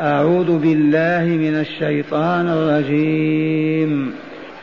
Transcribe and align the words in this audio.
أعوذ 0.00 0.58
بالله 0.58 1.24
من 1.24 1.54
الشيطان 1.54 2.48
الرجيم. 2.48 4.10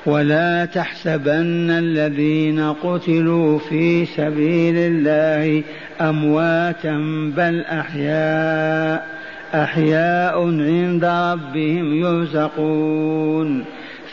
ولا 0.05 0.65
تحسبن 0.65 1.69
الذين 1.69 2.59
قتلوا 2.59 3.59
في 3.59 4.05
سبيل 4.05 4.75
الله 4.78 5.63
أمواتا 6.02 6.97
بل 7.38 7.62
أحياء. 7.62 9.05
أحياء 9.54 10.47
عند 10.47 11.05
ربهم 11.05 11.93
يرزقون. 11.93 13.66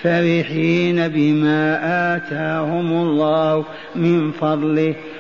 فرحين 0.03 1.09
بما 1.09 1.79
آتاهم 2.17 2.93
الله 2.93 3.65
من 3.97 4.31
فضله. 4.31 4.95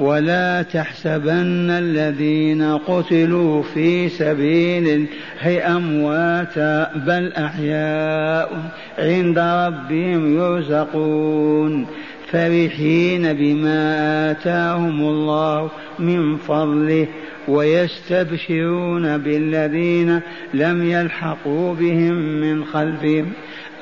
ولا 0.00 0.62
تحسبن 0.62 1.70
الذين 1.70 2.62
قتلوا 2.62 3.62
في 3.62 4.08
سبيل 4.08 4.88
الله 4.88 5.76
أمواتا 5.76 6.92
بل 7.06 7.32
أحياء 7.32 8.70
عند 8.98 9.38
ربهم 9.38 10.36
يرزقون. 10.38 11.86
فرحين 12.30 13.32
بما 13.32 14.30
آتاهم 14.30 15.00
الله 15.00 15.70
من 15.98 16.36
فضله 16.36 17.06
ويستبشرون 17.48 19.18
بالذين 19.18 20.20
لم 20.54 20.90
يلحقوا 20.90 21.74
بهم 21.74 22.14
من 22.14 22.64
خلفهم. 22.64 23.32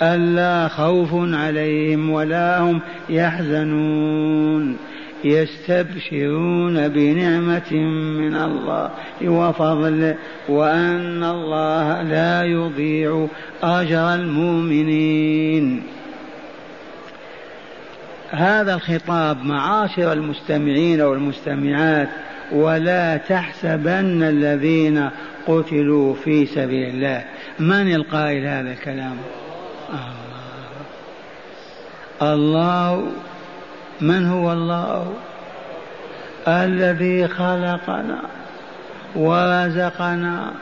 ألا 0.02 0.68
خوف 0.68 1.10
عليهم 1.14 2.10
ولا 2.10 2.60
هم 2.60 2.80
يحزنون. 3.10 4.76
يستبشرون 5.24 6.88
بنعمة 6.88 7.72
من 8.18 8.36
الله 8.36 8.90
وفضل 9.24 10.14
وأن 10.48 11.24
الله 11.24 12.02
لا 12.02 12.42
يضيع 12.42 13.26
أجر 13.62 14.14
المؤمنين. 14.14 15.82
هذا 18.30 18.74
الخطاب 18.74 19.44
معاشر 19.44 20.12
المستمعين 20.12 21.00
والمستمعات 21.00 22.08
ولا 22.52 23.16
تحسبن 23.16 24.22
الذين 24.22 25.10
قتلوا 25.46 26.14
في 26.14 26.46
سبيل 26.46 26.88
الله. 26.88 27.24
من 27.58 27.94
القائل 27.94 28.46
هذا 28.46 28.72
الكلام؟ 28.72 29.16
الله, 32.22 32.34
الله. 32.34 33.33
من 34.00 34.26
هو 34.26 34.52
الله؟ 34.52 35.12
الذي 36.48 37.28
خلقنا 37.28 38.18
ورزقنا 39.16 40.52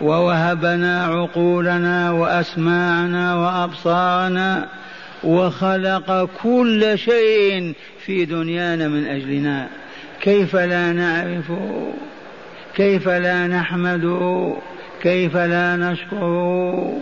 ووهبنا 0.00 1.04
عقولنا 1.04 2.10
وأسماعنا 2.10 3.34
وأبصارنا 3.34 4.68
وخلق 5.24 6.28
كل 6.42 6.98
شيء 6.98 7.74
في 8.04 8.24
دنيانا 8.24 8.88
من 8.88 9.06
أجلنا. 9.06 9.68
كيف 10.20 10.56
لا 10.56 10.92
نعرفه 10.92 11.92
كيف 12.74 13.08
لا 13.08 13.46
نحمده 13.46 14.54
كيف 15.02 15.36
لا 15.36 15.76
نشكره 15.76 17.00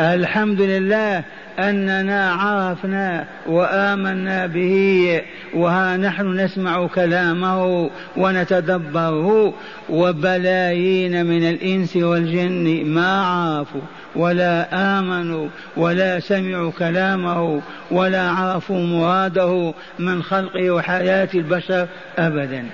الحمد 0.00 0.60
لله 0.60 1.24
أننا 1.58 2.32
عرفنا 2.32 3.26
وآمنا 3.46 4.46
به 4.46 5.22
وها 5.54 5.96
نحن 5.96 6.40
نسمع 6.40 6.86
كلامه 6.86 7.90
ونتدبره 8.16 9.54
وبلايين 9.90 11.26
من 11.26 11.48
الإنس 11.48 11.96
والجن 11.96 12.84
ما 12.86 13.24
عرفوا 13.24 13.80
ولا 14.16 14.68
آمنوا 14.98 15.48
ولا 15.76 16.20
سمعوا 16.20 16.70
كلامه 16.70 17.62
ولا 17.90 18.30
عرفوا 18.30 18.80
مراده 18.80 19.74
من 19.98 20.22
خلقه 20.22 20.70
وحياة 20.70 21.28
البشر 21.34 21.86
أبدا. 22.18 22.66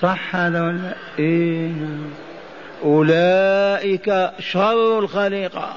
صح 0.00 0.36
هذا 0.36 0.62
ولا 0.62 0.94
إيه 1.18 1.68
نعم. 1.68 2.10
أولئك 2.84 4.30
شر 4.38 4.98
الخليقة. 4.98 5.74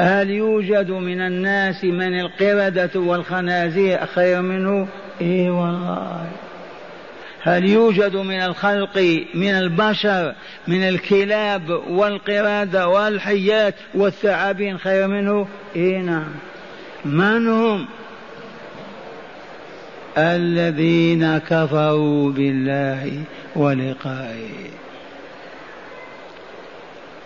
هل 0.00 0.30
يوجد 0.30 0.90
من 0.90 1.20
الناس 1.20 1.84
من 1.84 2.20
القردة 2.20 2.90
والخنازير 2.94 4.06
خير 4.06 4.42
منه؟ 4.42 4.88
إيه 5.20 5.50
والله. 5.50 6.26
هل 7.42 7.68
يوجد 7.68 8.16
من 8.16 8.40
الخلق 8.40 9.24
من 9.34 9.50
البشر 9.50 10.34
من 10.68 10.88
الكلاب 10.88 11.70
والقردة 11.88 12.88
والحيات 12.88 13.74
والثعابين 13.94 14.78
خير 14.78 15.06
منه؟ 15.06 15.46
إيه 15.76 15.98
نعم. 15.98 16.32
من 17.04 17.48
هم؟ 17.48 17.86
الذين 20.18 21.38
كفروا 21.38 22.32
بالله 22.32 23.22
ولقائه. 23.56 24.70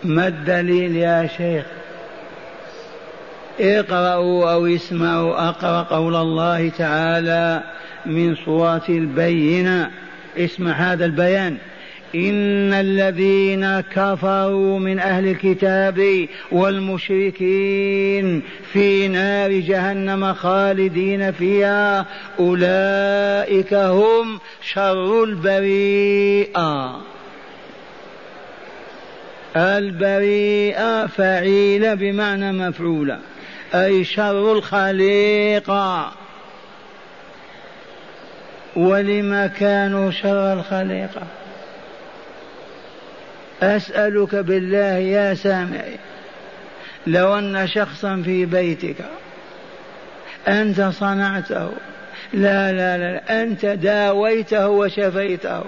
ما 0.03 0.27
الدليل 0.27 0.95
يا 0.95 1.27
شيخ؟ 1.37 1.65
اقرأوا 3.59 4.53
أو 4.53 4.65
اسمعوا 4.65 5.49
أقرأ 5.49 5.81
قول 5.81 6.15
الله 6.15 6.69
تعالى 6.69 7.63
من 8.05 8.35
سورة 8.35 8.85
البينة. 8.89 9.91
اسمع 10.37 10.71
هذا 10.71 11.05
البيان. 11.05 11.57
إن 12.15 12.73
الذين 12.73 13.79
كفروا 13.79 14.79
من 14.79 14.99
أهل 14.99 15.27
الكتاب 15.27 16.27
والمشركين 16.51 18.41
في 18.73 19.07
نار 19.07 19.51
جهنم 19.51 20.33
خالدين 20.33 21.31
فيها 21.31 22.05
أولئك 22.39 23.73
هم 23.73 24.39
شر 24.61 25.23
البريئة. 25.23 27.01
البريئة 29.55 31.05
فعيلة 31.05 31.93
بمعنى 31.93 32.51
مفعولة. 32.51 33.19
أي 33.75 34.03
شر 34.03 34.51
الخليقة 34.51 36.11
ولما 38.75 39.47
كانوا 39.47 40.11
شر 40.11 40.53
الخليقة 40.53 41.21
أسألك 43.61 44.35
بالله 44.35 44.97
يا 44.97 45.33
سامعي 45.33 45.97
لو 47.07 47.37
أن 47.37 47.67
شخصا 47.67 48.21
في 48.25 48.45
بيتك 48.45 48.95
أنت 50.47 50.81
صنعته 50.81 51.71
لا 52.33 52.71
لا 52.71 52.97
لا 52.97 53.41
أنت 53.41 53.65
داويته 53.65 54.67
وشفيته 54.67 55.63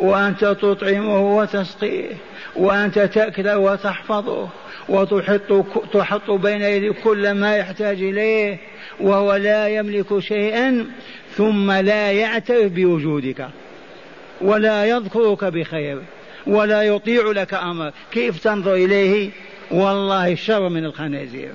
وأنت 0.00 0.44
تطعمه 0.44 1.36
وتسقيه 1.36 2.10
وأنت 2.56 2.98
تأكله 2.98 3.58
وتحفظه 3.58 4.48
وتحط 4.88 5.64
تحط 5.92 6.30
بين 6.30 6.62
يدي 6.62 6.92
كل 6.92 7.30
ما 7.30 7.56
يحتاج 7.56 8.02
إليه 8.02 8.58
وهو 9.00 9.34
لا 9.34 9.68
يملك 9.68 10.18
شيئا 10.18 10.86
ثم 11.36 11.72
لا 11.72 12.12
يعترف 12.12 12.72
بوجودك 12.72 13.48
ولا 14.40 14.84
يذكرك 14.84 15.44
بخير 15.44 16.02
ولا 16.46 16.82
يطيع 16.82 17.22
لك 17.30 17.54
أمر. 17.54 17.92
كيف 18.12 18.44
تنظر 18.44 18.74
إليه؟ 18.74 19.30
والله 19.70 20.32
الشر 20.32 20.68
من 20.68 20.84
الخنازير. 20.84 21.52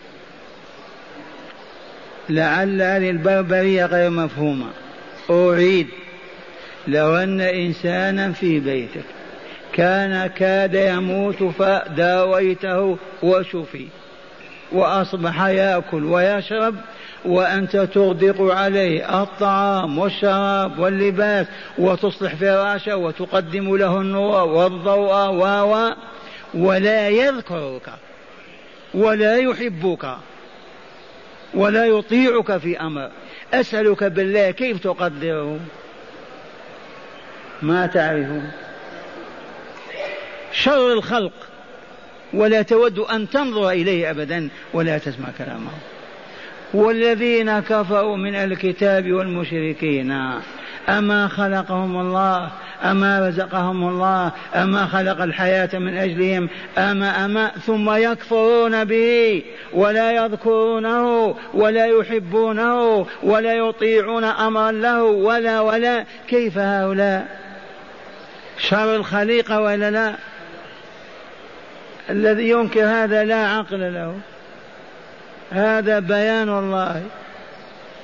لعل 2.30 2.82
هذه 2.82 3.10
البربرية 3.10 3.86
غير 3.86 4.10
مفهومة. 4.10 4.68
أعيد. 5.30 5.88
لو 6.88 7.16
أن 7.16 7.42
إنسانا 7.42 8.32
في 8.32 8.60
بيتك 8.60 9.04
كان 9.74 10.28
كاد 10.28 10.74
يموت 10.74 11.44
فداويته 11.44 12.98
وشفي 13.24 13.88
وأصبح 14.72 15.42
يأكل 15.42 16.04
ويشرب 16.04 16.76
وأنت 17.26 17.78
تغدق 17.78 18.42
عليه 18.42 19.22
الطعام 19.22 20.00
والشراب 20.00 20.80
واللباس 20.80 21.48
وتصلح 21.78 22.36
فراشه 22.36 22.96
وتقدم 22.96 23.76
له 23.76 24.02
النور 24.02 24.48
والضوء 24.48 25.28
و 25.28 25.92
ولا 26.54 27.10
يذكرك 27.10 27.90
ولا 28.94 29.38
يحبك 29.38 30.16
ولا 31.54 31.86
يطيعك 31.86 32.58
في 32.58 32.80
أمر. 32.80 33.10
أسألك 33.54 34.04
بالله 34.04 34.52
كيف 34.52 34.84
تقدره؟ 34.84 35.60
ما 37.62 37.86
تعرفون. 37.86 38.52
شر 40.52 40.94
الخلق. 40.94 41.34
ولا 42.34 42.62
تود 42.62 43.00
أن 43.00 43.30
تنظر 43.30 43.70
إليه 43.70 44.12
أبدا 44.12 44.50
ولا 44.74 44.98
تسمع 44.98 45.28
كلامه. 45.38 45.72
والذين 46.74 47.60
كفروا 47.60 48.18
من 48.18 48.36
الكتاب 48.36 49.12
والمشركين 49.12 50.12
أما 50.90 51.28
خلقهم 51.28 52.00
الله 52.00 52.52
أما 52.84 53.28
رزقهم 53.28 53.90
الله 53.90 54.32
أما 54.56 54.86
خلق 54.86 55.22
الحياة 55.22 55.70
من 55.74 55.98
أجلهم 55.98 56.50
أما 56.78 57.26
أما 57.26 57.48
ثم 57.48 57.92
يكفرون 57.92 58.84
به 58.84 59.44
ولا 59.74 60.12
يذكرونه 60.12 61.36
ولا 61.54 61.86
يحبونه 61.86 63.06
ولا 63.24 63.54
يطيعون 63.54 64.24
أمرا 64.24 64.72
له 64.72 65.04
ولا 65.04 65.60
ولا. 65.60 66.06
كيف 66.28 66.58
هؤلاء؟ 66.58 67.51
شر 68.70 68.96
الخليقة 68.96 69.62
ولا 69.62 69.92
لا؟ 69.92 70.16
الذي 72.10 72.50
ينكر 72.50 72.84
هذا 72.84 73.24
لا 73.24 73.48
عقل 73.48 73.94
له. 73.94 74.16
هذا 75.52 76.00
بيان 76.00 76.50
الله 76.50 77.04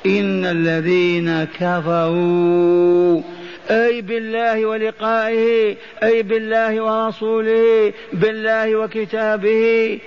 إن 0.06 0.45
الذين 0.45 1.44
كفروا 1.44 3.21
أي 3.69 4.01
بالله 4.01 4.65
ولقائه 4.65 5.75
أي 6.04 6.24
بالله 6.24 6.81
ورسوله 6.81 7.94
بالله 8.13 8.75
وكتابه 8.75 10.00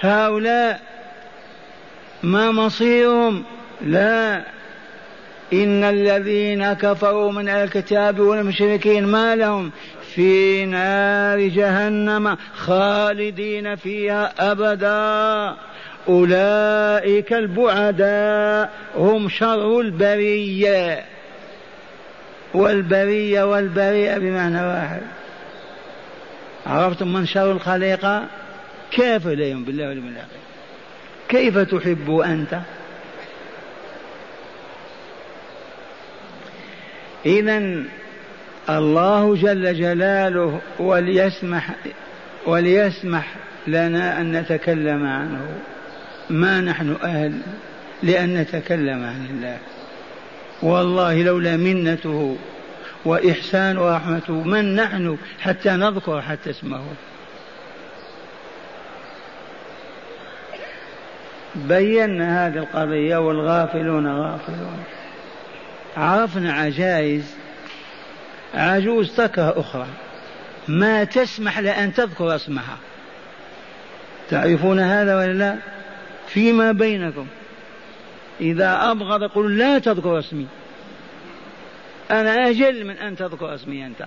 هؤلاء 0.00 0.80
ما 2.22 2.50
مصيرهم؟ 2.50 3.44
لا. 3.86 4.44
إن 5.52 5.84
الذين 5.84 6.72
كفروا 6.72 7.32
من 7.32 7.48
الكتاب 7.48 8.20
والمشركين 8.20 9.06
ما 9.06 9.36
لهم 9.36 9.70
في 10.14 10.66
نار 10.66 11.40
جهنم 11.40 12.36
خالدين 12.54 13.76
فيها 13.76 14.52
أبدا. 14.52 15.56
أولئك 16.08 17.32
البعداء 17.32 18.70
هم 18.96 19.28
شر 19.28 19.80
البرية. 19.80 21.04
والبرية 22.54 23.44
والبريئة 23.44 24.18
بمعنى 24.18 24.66
واحد. 24.66 25.02
عرفتم 26.66 27.12
من 27.12 27.26
شر 27.26 27.52
الخليقة؟ 27.52 28.26
كيف 28.90 29.26
إليهم 29.26 29.64
بالله 29.64 29.92
الآخر؟ 29.92 30.26
كيف 31.28 31.58
تحب 31.58 32.18
أنت؟ 32.18 32.58
إذا 37.26 37.82
الله 38.70 39.34
جل 39.34 39.74
جلاله 39.74 40.60
وليسمح 40.78 41.70
وليسمح 42.46 43.34
لنا 43.66 44.20
أن 44.20 44.32
نتكلم 44.32 45.06
عنه. 45.06 45.46
ما 46.30 46.60
نحن 46.60 46.96
أهل 47.04 47.38
لأن 48.02 48.34
نتكلم 48.34 49.04
عن 49.04 49.26
الله. 49.30 49.58
والله 50.62 51.22
لولا 51.22 51.56
منته 51.56 52.36
وإحسان 53.04 53.78
ورحمته 53.78 54.32
من 54.32 54.74
نحن 54.74 55.18
حتى 55.40 55.70
نذكر 55.70 56.22
حتى 56.22 56.50
اسمه. 56.50 56.82
بينا 61.54 62.46
هذه 62.46 62.58
القضية 62.58 63.16
والغافلون 63.16 64.06
غافلون. 64.06 64.84
عرفنا 65.96 66.52
عجائز 66.52 67.34
عجوز 68.54 69.16
تكره 69.16 69.60
أخرى. 69.60 69.86
ما 70.68 71.04
تسمح 71.04 71.58
لأن 71.58 71.94
تذكر 71.94 72.34
اسمها. 72.34 72.76
تعرفون 74.30 74.80
هذا 74.80 75.16
ولا 75.16 75.32
لا؟ 75.32 75.56
فيما 76.26 76.72
بينكم. 76.72 77.26
إذا 78.40 78.90
أبغض 78.90 79.22
يقول 79.22 79.58
لا 79.58 79.78
تذكر 79.78 80.18
اسمي. 80.18 80.46
أنا 82.10 82.48
أجل 82.48 82.84
من 82.84 82.98
أن 82.98 83.16
تذكر 83.16 83.54
اسمي 83.54 83.86
أنت. 83.86 84.06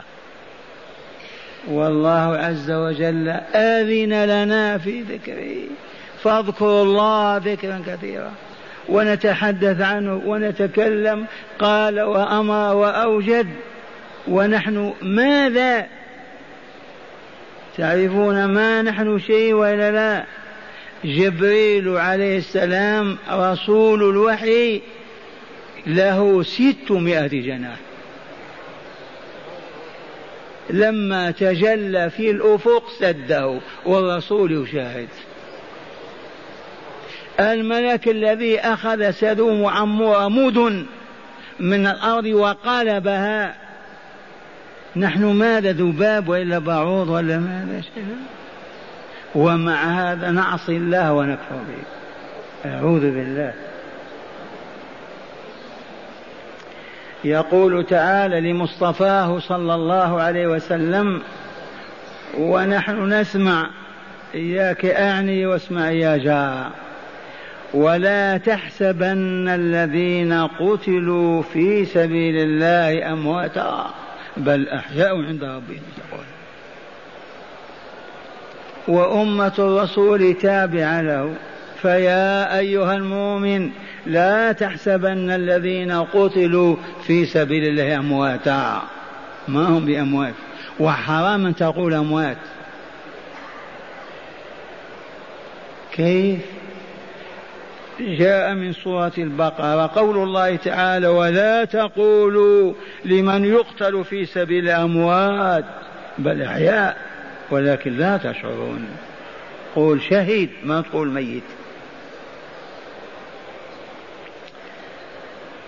والله 1.68 2.38
عز 2.38 2.72
وجل 2.72 3.30
آذن 3.56 4.26
لنا 4.26 4.78
في 4.78 5.02
ذكره 5.02 5.56
فاذكروا 6.24 6.84
الله 6.84 7.38
ذكرا 7.38 7.84
كثيرا. 7.88 8.32
ونتحدث 8.90 9.82
عنه 9.82 10.22
ونتكلم 10.26 11.26
قال 11.60 12.02
وأمر 12.02 12.76
وأوجد. 12.76 13.48
ونحن 14.28 14.94
ماذا؟ 15.02 15.88
تعرفون 17.78 18.46
ما 18.46 18.82
نحن 18.82 19.20
شيء 19.20 19.54
ولا 19.54 19.92
لا؟ 19.92 20.26
جبريل 21.06 21.90
عليه 21.90 22.38
السلام 22.38 23.18
رسول 23.32 24.10
الوحي 24.10 24.82
له 25.88 26.44
ستمائة 26.44 27.28
جناح. 27.28 27.78
لما 30.70 31.32
تجلى 31.32 32.10
في 32.10 32.32
الأفق 32.32 32.84
سده 33.00 33.60
والرسول 33.86 34.64
يشاهد. 34.64 35.08
الملك 37.40 38.08
الذي 38.08 38.60
أخذ 38.60 39.12
سدوم 39.12 39.62
وعمور 39.62 40.30
مدن 40.30 40.86
من 41.60 41.88
الأرض 41.88 42.26
وقلبها 42.26 43.56
نحن 44.96 45.26
ماذا 45.26 45.72
ذباب 45.72 46.30
وإلا 46.30 46.60
بعوض 46.60 47.10
ولا 47.10 47.38
ماذا 47.38 47.82
شيء 47.82 48.16
ومع 49.36 49.84
هذا 49.84 50.32
نعصي 50.32 50.78
الله 50.78 51.14
ونكفر 51.14 51.56
به. 51.56 52.72
أعوذ 52.72 53.02
بالله. 53.02 53.54
يقول 57.24 57.86
تعالى 57.86 58.52
لمصطفاه 58.52 59.40
صلى 59.40 59.76
الله 59.76 60.22
عليه 60.22 60.48
وسلم 60.48 61.22
ونحن 62.38 63.14
نسمع 63.14 63.70
إياك 64.36 64.86
أعني 64.86 65.46
واسمع 65.46 65.92
يا 65.92 66.18
جار 66.18 66.85
ولا 67.76 68.38
تحسبن 68.38 69.48
الذين 69.48 70.34
قتلوا 70.34 71.42
في 71.42 71.86
سبيل 71.86 72.36
الله 72.36 73.14
أمواتا 73.14 73.94
بل 74.38 74.70
أحياء 74.70 75.22
عند 75.22 75.44
ربهم 75.44 75.82
يقول 75.98 76.26
وأمة 78.88 79.54
الرسول 79.60 80.34
تابعة 80.34 81.02
له. 81.02 81.34
فيا 81.82 82.60
أيها 82.60 82.96
المؤمن 82.96 83.70
لا 84.06 84.52
تحسبن 84.52 85.32
الذين 85.32 85.92
قتلوا 85.92 86.76
في 87.08 87.26
سبيل 87.26 87.64
الله 87.64 87.98
أمواتا. 88.00 88.82
ما 89.48 89.68
هم 89.68 89.86
بأموات؟ 89.86 90.34
وحرام 90.80 91.46
أن 91.46 91.56
تقول 91.56 91.94
أموات. 91.94 92.38
كيف؟ 95.92 96.55
جاء 98.00 98.54
من 98.54 98.74
سورة 98.74 99.12
البقرة 99.18 99.92
قول 99.96 100.18
الله 100.18 100.56
تعالى 100.56 101.08
ولا 101.08 101.66
تقولوا 101.66 102.74
لمن 103.06 103.46
يقتل 103.46 104.04
في 104.04 104.26
سبيل 104.26 104.70
أموات 104.70 105.66
بل 106.18 106.42
أحياء 106.42 106.98
ولكن 107.52 107.98
لا 107.98 108.18
تشعرون. 108.18 108.88
قول 109.76 110.02
شهيد 110.02 110.50
ما 110.64 110.82
تقول 110.82 111.08
ميت. 111.08 111.44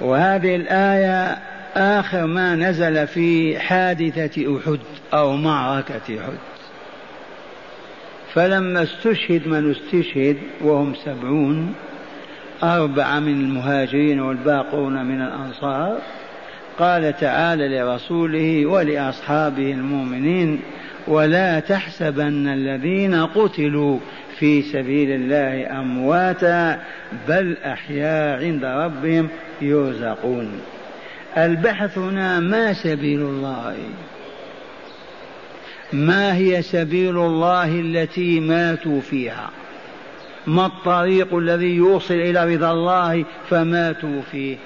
وهذه 0.02 0.56
الآية 0.56 1.38
آخر 1.76 2.26
ما 2.26 2.56
نزل 2.56 3.08
في 3.08 3.60
حادثة 3.60 4.58
أحد 4.58 4.80
أو 5.14 5.36
معركة 5.36 6.20
أحد. 6.20 6.38
فلما 8.34 8.84
استشهد 8.84 9.48
من 9.48 9.72
استشهد 9.72 10.38
وهم 10.62 10.94
سبعون 11.06 11.76
أربعة 12.64 13.20
من 13.20 13.42
المهاجرين 13.42 14.20
والباقون 14.20 15.06
من 15.06 15.22
الأنصار. 15.22 15.98
قال 16.80 17.18
تعالى 17.18 17.80
لرسوله 17.80 18.66
ولأصحابه 18.66 19.72
المؤمنين 19.72 20.60
ولا 21.08 21.60
تحسبن 21.60 22.48
الذين 22.48 23.26
قتلوا 23.26 24.00
في 24.40 24.62
سبيل 24.62 25.12
الله 25.12 25.80
أمواتا 25.80 26.80
بل 27.28 27.58
أحياء 27.66 28.44
عند 28.44 28.66
ربهم 28.66 29.30
يرزقون. 29.62 30.52
البحث 31.38 31.98
هنا 31.98 32.40
ما 32.40 32.74
سبيل 32.74 33.22
الله؟ 33.22 33.76
ما 35.94 36.36
هي 36.36 36.62
سبيل 36.62 37.18
الله 37.18 37.80
التي 37.80 38.40
ماتوا 38.40 39.02
فيها؟ 39.02 39.50
ما 40.48 40.66
الطريق 40.66 41.36
الذي 41.36 41.76
يوصل 41.76 42.14
إلى 42.14 42.56
رضا 42.56 42.72
الله 42.72 43.26
فماتوا 43.50 44.22
فيه؟ 44.32 44.58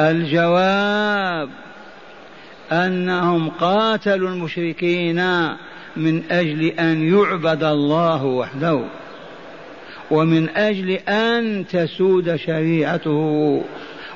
الجواب 0.00 1.48
أنهم 2.72 3.48
قاتلوا 3.48 4.28
المشركين 4.28 5.48
من 5.96 6.22
أجل 6.30 6.64
أن 6.64 7.14
يعبد 7.14 7.64
الله 7.64 8.24
وحده 8.24 8.84
ومن 10.10 10.48
أجل 10.48 10.90
أن 10.90 11.66
تسود 11.66 12.36
شريعته 12.36 13.62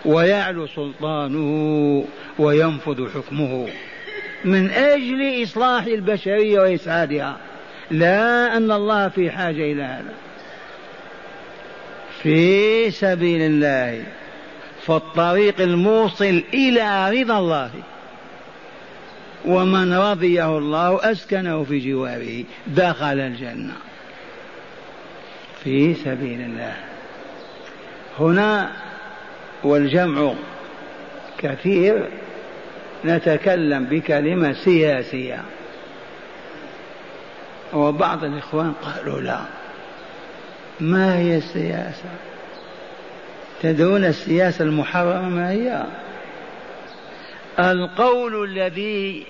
ويعلو 0.04 0.66
سلطانه 0.66 2.04
وينفذ 2.38 3.08
حكمه. 3.14 3.68
من 4.44 4.70
أجل 4.70 5.42
إصلاح 5.42 5.84
البشرية 5.84 6.60
وإسعادها. 6.60 7.36
لا 7.90 8.56
أن 8.56 8.70
الله 8.70 9.08
في 9.08 9.30
حاجة 9.30 9.72
إلى 9.72 9.82
هذا. 9.82 10.23
في 12.24 12.90
سبيل 12.90 13.40
الله 13.40 14.04
فالطريق 14.86 15.60
الموصل 15.60 16.42
إلى 16.54 17.10
رضا 17.10 17.38
الله. 17.38 17.70
ومن 19.44 19.92
رضيه 19.92 20.58
الله 20.58 21.10
أسكنه 21.10 21.64
في 21.64 21.78
جواره 21.78 22.44
دخل 22.66 23.20
الجنة. 23.20 23.74
في 25.64 25.94
سبيل 25.94 26.40
الله. 26.40 26.76
هنا 28.20 28.70
والجمع 29.64 30.34
كثير 31.38 32.08
نتكلم 33.04 33.84
بكلمة 33.84 34.52
سياسية. 34.52 35.42
وبعض 37.72 38.24
الإخوان 38.24 38.72
قالوا 38.72 39.20
لا. 39.20 39.63
ما 40.80 41.18
هي 41.18 41.36
السياسة؟ 41.36 42.08
تدرون 43.62 44.04
السياسة 44.04 44.64
المحرمة 44.64 45.28
ما 45.28 45.50
هي؟ 45.50 45.84
القول 47.58 48.44
الذي 48.44 49.26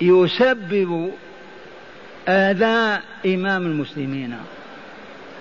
يسبب 0.00 1.12
آذاء 2.28 3.02
إمام 3.26 3.66
المسلمين 3.66 4.36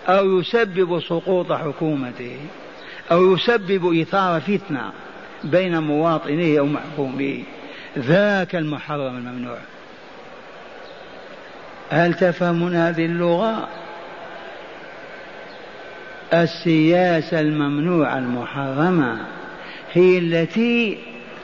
أو 0.08 0.40
يسبب 0.40 1.00
سقوط 1.00 1.52
حكومته 1.52 2.38
أو 3.12 3.34
يسبب 3.34 4.02
إثارة 4.02 4.40
فتنة 4.40 4.92
بين 5.44 5.80
مواطنيه 5.80 6.60
أو 6.60 6.66
محكوميه 6.66 7.44
ذاك 7.98 8.56
المحرم 8.56 9.18
الممنوع. 9.18 9.58
هل 11.90 12.14
تفهمون 12.14 12.76
هذه 12.76 13.06
اللغة؟ 13.06 13.68
السياسة 16.34 17.40
الممنوعة 17.40 18.18
المحرمة 18.18 19.26
هي 19.94 20.18
التي 20.18 20.98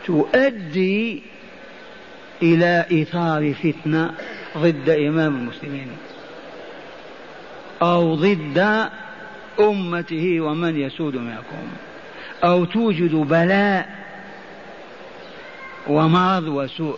تؤدي 0.06 1.24
إلى 2.42 2.86
إثار 2.92 3.54
فتنة 3.54 4.12
ضد 4.58 4.90
إمام 4.90 5.36
المسلمين 5.36 5.88
أو 7.82 8.16
ضد 8.16 8.90
أمته 9.60 10.42
ومن 10.42 10.80
يسود 10.82 11.16
معكم 11.16 11.68
أو 12.44 12.66
توجد 12.66 13.16
بلاء 13.16 13.90
ومرض 15.88 16.44
وسوء. 16.48 16.98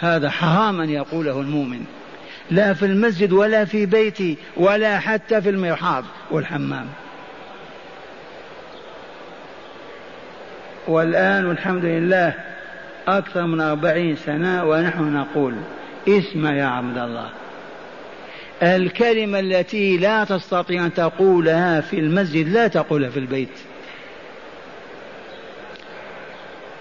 هذا 0.00 0.30
حرام 0.30 0.80
أن 0.80 0.90
يقوله 0.90 1.40
المؤمن. 1.40 1.84
لا 2.50 2.74
في 2.74 2.86
المسجد 2.86 3.32
ولا 3.32 3.64
في 3.64 3.86
بيتي 3.86 4.36
ولا 4.56 4.98
حتى 4.98 5.42
في 5.42 5.50
المرحاض 5.50 6.04
والحمام. 6.30 6.86
والآن 10.88 11.50
الحمد 11.50 11.84
لله 11.84 12.34
أكثر 13.08 13.46
من 13.46 13.60
أربعين 13.60 14.16
سنة 14.16 14.64
ونحن 14.64 15.14
نقول 15.14 15.54
اسم 16.08 16.46
يا 16.46 16.64
عبد 16.64 16.98
الله. 16.98 17.28
الكلمة 18.62 19.38
التي 19.38 19.96
لا 19.96 20.24
تستطيع 20.24 20.86
أن 20.86 20.94
تقولها 20.94 21.80
في 21.80 21.98
المسجد 21.98 22.48
لا 22.48 22.68
تقولها 22.68 23.10
في 23.10 23.18
البيت. 23.18 23.58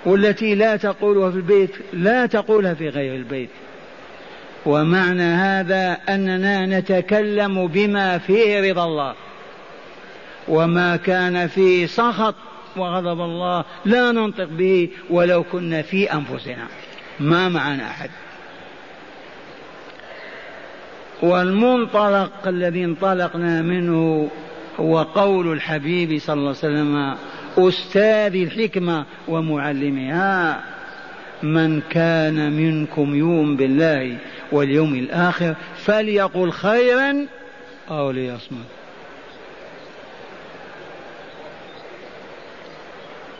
والتي 0.05 0.55
لا 0.55 0.75
تقولها 0.75 1.31
في 1.31 1.37
البيت 1.37 1.71
لا 1.93 2.25
تقولها 2.25 2.73
في 2.73 2.89
غير 2.89 3.15
البيت. 3.15 3.49
ومعنى 4.65 5.23
هذا 5.23 5.97
أننا 6.09 6.79
نتكلم 6.79 7.67
بما 7.67 8.17
فيه 8.17 8.71
رضا 8.71 8.85
الله. 8.85 9.13
وما 10.47 10.95
كان 10.95 11.47
فيه 11.47 11.85
سخط 11.85 12.35
وغضب 12.77 13.21
الله 13.21 13.65
لا 13.85 14.11
ننطق 14.11 14.47
به 14.47 14.89
ولو 15.09 15.43
كنا 15.43 15.81
في 15.81 16.13
أنفسنا. 16.13 16.67
ما 17.19 17.49
معنا 17.49 17.83
أحد؟ 17.83 18.09
والمنطلق 21.21 22.47
الذي 22.47 22.85
انطلقنا 22.85 23.61
منه 23.61 24.29
هو 24.79 25.01
قول 25.01 25.51
الحبيب 25.51 26.19
صلى 26.19 26.33
الله 26.33 26.47
عليه 26.47 26.57
وسلم 26.57 27.15
أستاذ 27.57 28.35
الحكمة 28.35 29.05
ومعلمها 29.27 30.63
من 31.43 31.81
كان 31.81 32.51
منكم 32.51 33.15
يؤمن 33.15 33.55
بالله 33.55 34.17
واليوم 34.51 34.95
الآخر 34.95 35.55
فليقل 35.75 36.51
خيرا 36.51 37.27
أو 37.89 38.11
ليصمت. 38.11 38.82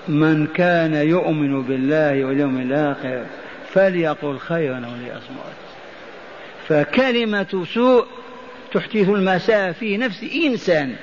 من 0.08 0.48
كان 0.48 0.94
يؤمن 0.94 1.64
بالله 1.64 2.26
واليوم 2.26 2.58
الآخر 2.58 3.26
فليقل 3.74 4.38
خيرا 4.38 4.76
أو 4.76 4.92
ليصمت. 5.04 5.54
فكلمة 6.68 7.66
سوء 7.74 8.06
تحدث 8.74 9.10
المساء 9.10 9.72
في 9.72 9.98
نفس 9.98 10.26
إنسان 10.46 10.96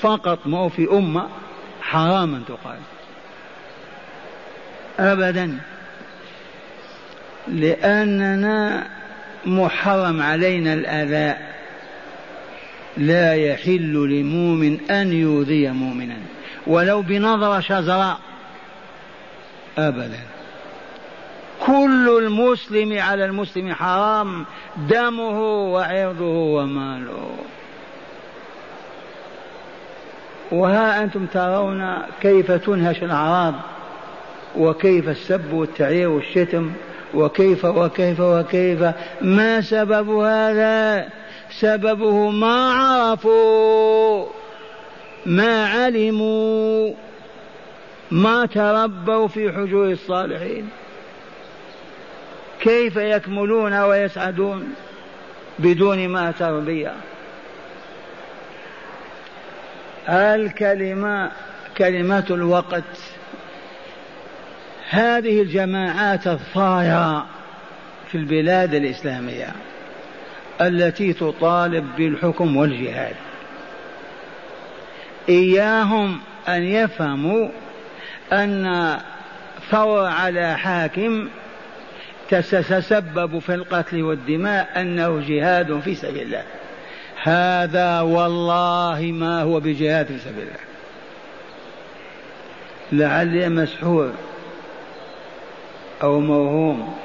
فقط 0.00 0.46
ما 0.46 0.68
في 0.68 0.88
أمة 0.92 1.28
حراما 1.80 2.42
تقال. 2.48 2.78
أبدا. 4.98 5.58
لأننا 7.48 8.86
محرم 9.46 10.22
علينا 10.22 10.74
الأذى. 10.74 11.38
لا 12.96 13.34
يحل 13.34 13.92
لمؤمن 13.92 14.90
أن 14.90 15.12
يؤذي 15.12 15.70
مؤمنا. 15.70 16.16
ولو 16.66 17.02
بنظرة 17.02 17.60
شزراء 17.60 18.18
أبدا. 19.78 20.20
كل 21.66 22.18
المسلم 22.22 22.98
على 22.98 23.24
المسلم 23.24 23.74
حرام 23.74 24.44
دمه 24.76 25.40
وعرضه 25.72 26.24
وماله. 26.24 27.30
وها 30.52 31.02
أنتم 31.02 31.26
ترون 31.26 31.98
كيف 32.20 32.52
تنهش 32.52 33.02
الأعراض 33.02 33.54
وكيف 34.56 35.08
السب 35.08 35.52
والتعير 35.52 36.08
والشتم 36.08 36.72
وكيف 37.14 37.64
وكيف 37.64 38.20
وكيف. 38.20 38.84
ما 39.20 39.60
سبب 39.60 40.10
هذا؟ 40.10 41.08
سببه 41.50 42.30
ما 42.30 42.72
عرفوا 42.72 44.26
ما 45.26 45.66
علموا. 45.66 46.92
ما 48.12 48.46
تربوا 48.46 49.28
في 49.28 49.52
حجور 49.52 49.90
الصالحين. 49.90 50.68
كيف 52.60 52.96
يكملون 52.96 53.74
ويسعدون 53.74 54.74
بدون 55.58 56.08
ما 56.08 56.30
تربية؟ 56.30 56.94
الكلمة 60.08 61.30
كلمة 61.78 62.26
الوقت. 62.30 62.98
هذه 64.90 65.42
الجماعات 65.42 66.26
الثايرة 66.26 67.26
في 68.08 68.18
البلاد 68.18 68.74
الإسلامية 68.74 69.52
التي 70.60 71.12
تطالب 71.12 71.96
بالحكم 71.96 72.56
والجهاد. 72.56 73.16
إياهم 75.28 76.20
أن 76.48 76.62
يفهموا 76.62 77.48
أن 78.32 78.98
ثورة 79.70 80.08
على 80.08 80.58
حاكم 80.58 81.28
تتسبب 82.28 83.38
في 83.38 83.54
القتل 83.54 84.02
والدماء 84.02 84.80
أنه 84.80 85.22
جهاد 85.28 85.80
في 85.80 85.94
سبيل 85.94 86.22
الله. 86.22 86.44
هذا 87.22 88.00
والله 88.00 89.12
ما 89.12 89.42
هو 89.42 89.60
بجهاد 89.60 90.06
في 90.06 90.18
سبيل 90.18 90.42
الله. 90.42 90.72
لعلي 92.92 93.48
مسحور 93.48 94.12
أو 96.02 96.20
موهوم. 96.20 96.96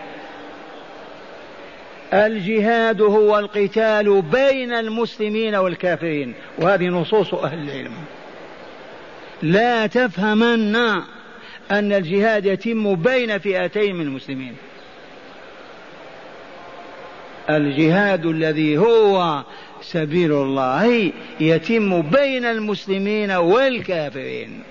الجهاد 2.14 3.02
هو 3.02 3.40
القتال 3.40 4.22
بين 4.22 4.74
المسلمين 4.74 5.56
والكافرين 5.56 6.34
وهذه 6.58 6.86
نصوص 6.88 7.34
أهل 7.34 7.70
العلم. 7.70 7.94
لا 9.41 9.88
تفهمن 9.88 10.75
أن 11.72 11.94
الجهاد 11.94 12.46
يتم 12.46 12.96
بين 12.96 13.38
فئتين 13.38 13.96
من 13.96 14.01
المسلمين. 14.01 14.56
الجهاد 17.50 18.25
الذي 18.25 18.77
هو 18.77 19.44
سبيل 19.82 20.32
الله 20.32 21.12
يتم 21.39 22.01
بين 22.01 22.46
المسلمين 22.46 23.32
والكافرين. 23.32 24.63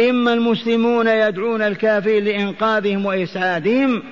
إما 0.00 0.32
المسلمون 0.32 1.06
يدعون 1.06 1.62
الكافرين 1.62 2.24
لإنقاذهم 2.24 3.06
وإسعادهم 3.06 4.02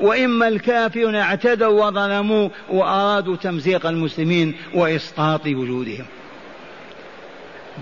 وإما 0.00 0.48
الكافرون 0.48 1.14
اعتدوا 1.14 1.86
وظلموا 1.86 2.48
وأرادوا 2.70 3.36
تمزيق 3.36 3.86
المسلمين 3.86 4.54
وإسقاط 4.74 5.46
وجودهم. 5.46 6.06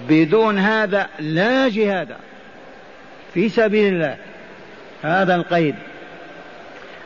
بدون 0.08 0.58
هذا 0.58 1.08
لا 1.20 1.68
جهاد 1.68 2.08
في 3.34 3.48
سبيل 3.48 3.94
الله. 3.94 4.16
هذا 5.02 5.34
القيد. 5.34 5.74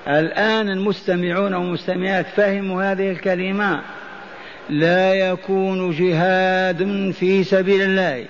الآن 0.08 0.70
المستمعون 0.70 1.54
والمستمعات 1.54 2.26
فهموا 2.26 2.92
هذه 2.92 3.10
الكلمة. 3.10 3.80
لا 4.70 5.14
يكون 5.14 5.90
جهاد 5.90 7.10
في 7.18 7.44
سبيل 7.44 7.82
الله 7.82 8.26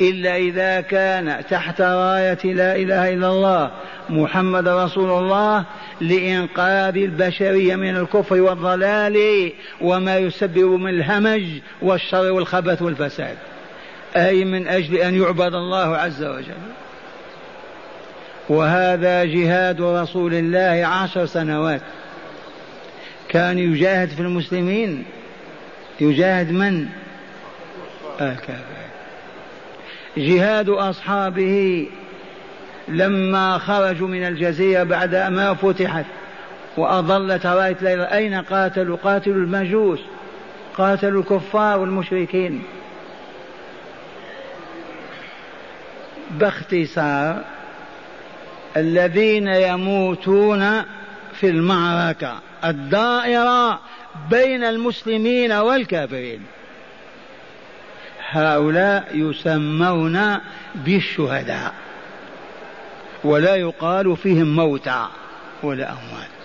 إلا 0.00 0.36
إذا 0.36 0.80
كان 0.80 1.44
تحت 1.50 1.80
راية 1.80 2.38
لا 2.44 2.76
إله 2.76 3.14
إلا 3.14 3.30
الله 3.30 3.70
محمد 4.08 4.68
رسول 4.68 5.10
الله 5.10 5.64
لإنقاذ 6.00 6.96
البشرية 6.96 7.76
من 7.76 7.96
الكفر 7.96 8.40
والضلال 8.40 9.52
وما 9.80 10.18
يسبب 10.18 10.80
من 10.80 10.90
الهمج 10.90 11.42
والشر 11.82 12.32
والخبث 12.32 12.82
والفساد. 12.82 13.36
أي 14.16 14.44
من 14.44 14.68
أجل 14.68 14.96
أن 14.96 15.22
يعبد 15.22 15.54
الله 15.54 15.96
عز 15.96 16.24
وجل. 16.24 16.54
وهذا 18.48 19.24
جهاد 19.24 19.80
رسول 19.80 20.34
الله 20.34 20.86
عشر 20.86 21.26
سنوات. 21.26 21.80
كان 23.28 23.58
يجاهد 23.58 24.08
في 24.08 24.20
المسلمين. 24.20 25.04
يجاهد 26.00 26.52
من؟ 26.52 26.86
الكافر 28.20 28.76
جهاد 30.16 30.68
أصحابه 30.68 31.86
لما 32.88 33.58
خرجوا 33.58 34.08
من 34.08 34.26
الجزيرة 34.26 34.82
بعد 34.82 35.14
ما 35.14 35.54
فتحت 35.54 36.04
وأظلت 36.76 37.46
راية 37.46 37.76
ليلة. 37.80 38.04
أين 38.04 38.34
قاتلوا؟ 38.34 38.96
قاتلوا 38.96 39.36
المجوس. 39.36 40.00
قاتلوا 40.76 41.20
الكفار 41.20 41.78
والمشركين. 41.80 42.62
باختصار 46.38 47.44
الذين 48.76 49.48
يموتون 49.48 50.82
في 51.32 51.50
المعركة 51.50 52.40
الدائرة 52.64 53.80
بين 54.30 54.64
المسلمين 54.64 55.52
والكافرين. 55.52 56.42
هؤلاء 58.30 59.08
يسمون 59.14 60.38
بالشهداء 60.74 61.74
ولا 63.24 63.54
يقال 63.54 64.16
فيهم 64.16 64.56
موتى 64.56 65.06
ولا 65.62 65.92
أموات. 65.92 66.36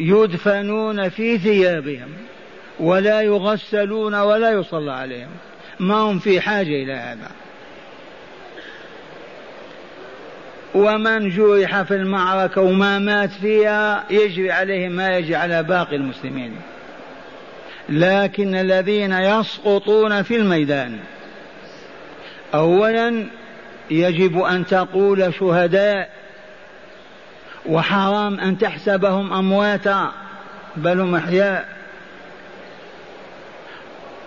ويدفنون 0.00 1.08
في 1.08 1.38
ثيابهم. 1.38 2.08
ولا 2.80 3.20
يغسلون 3.20 4.14
ولا 4.14 4.50
يصلى 4.50 4.92
عليهم. 4.92 5.30
ما 5.80 5.94
هم 5.94 6.18
في 6.18 6.40
حاجة 6.40 6.82
إلى 6.82 6.92
هذا. 6.92 7.30
ومن 10.74 11.30
جرح 11.30 11.82
في 11.82 11.94
المعركة 11.94 12.60
وما 12.60 12.98
مات 12.98 13.30
فيها 13.30 14.04
يجري 14.10 14.50
عليه 14.50 14.88
ما 14.88 15.16
يجري 15.16 15.34
على 15.34 15.62
باقي 15.62 15.96
المسلمين. 15.96 16.56
لكن 17.88 18.54
الذين 18.54 19.12
يسقطون 19.12 20.22
في 20.22 20.36
الميدان. 20.36 20.98
اولا 22.54 23.26
يجب 23.90 24.38
أن 24.38 24.66
تقول 24.66 25.34
شهداء. 25.34 26.10
وحرام 27.66 28.40
أن 28.40 28.58
تحسبهم 28.58 29.32
أمواتا 29.32 30.12
بل 30.76 31.00
هم 31.00 31.14
أحياء. 31.14 31.75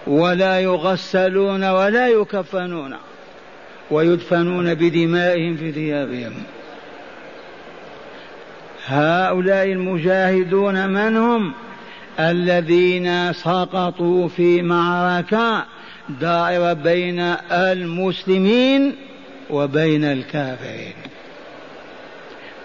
ولا 0.10 0.60
يغسلون 0.60 1.63
ولا 1.63 2.08
يكفنون 2.08 2.95
ويدفنون 3.91 4.74
بدمائهم 4.74 5.58
في 5.58 5.72
ثيابهم. 5.72 6.34
هؤلاء 8.86 9.65
المجاهدون 9.65 10.89
من 10.89 11.17
هم؟ 11.17 11.54
الذين 12.19 13.34
سقطوا 13.34 14.28
في 14.28 14.62
معركة 14.62 15.65
دائرة 16.22 16.74
بين 16.74 17.19
المسلمين 17.52 18.95
وبين 19.50 20.04
الكافرين. 20.04 20.93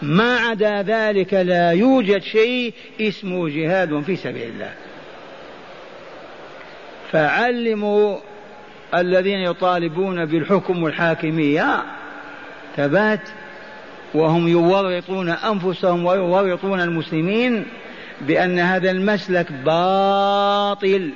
ما 0.03 0.37
عدا 0.37 0.83
ذلك 0.83 1.35
لا 1.35 1.71
يوجد 1.71 2.23
شيء 2.23 2.75
اسمه 3.01 3.49
جهاد 3.49 4.03
في 4.07 4.17
سبيل 4.17 4.49
الله. 4.49 4.73
فعلموا 7.15 8.19
الذين 8.95 9.39
يطالبون 9.39 10.25
بالحكم 10.25 10.83
والحاكمية 10.83 11.83
ثبات 12.77 13.29
وهم 14.15 14.49
يورطون 14.49 15.29
أنفسهم 15.29 16.05
ويورطون 16.05 16.81
المسلمين 16.81 17.67
بأن 18.21 18.59
هذا 18.59 18.91
المسلك 18.91 19.53
باطل 19.53 21.11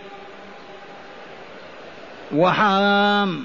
وحرام. 2.35 3.45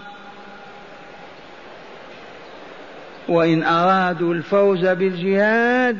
وإن 3.27 3.63
أرادوا 3.63 4.33
الفوز 4.33 4.85
بالجهاد 4.85 5.97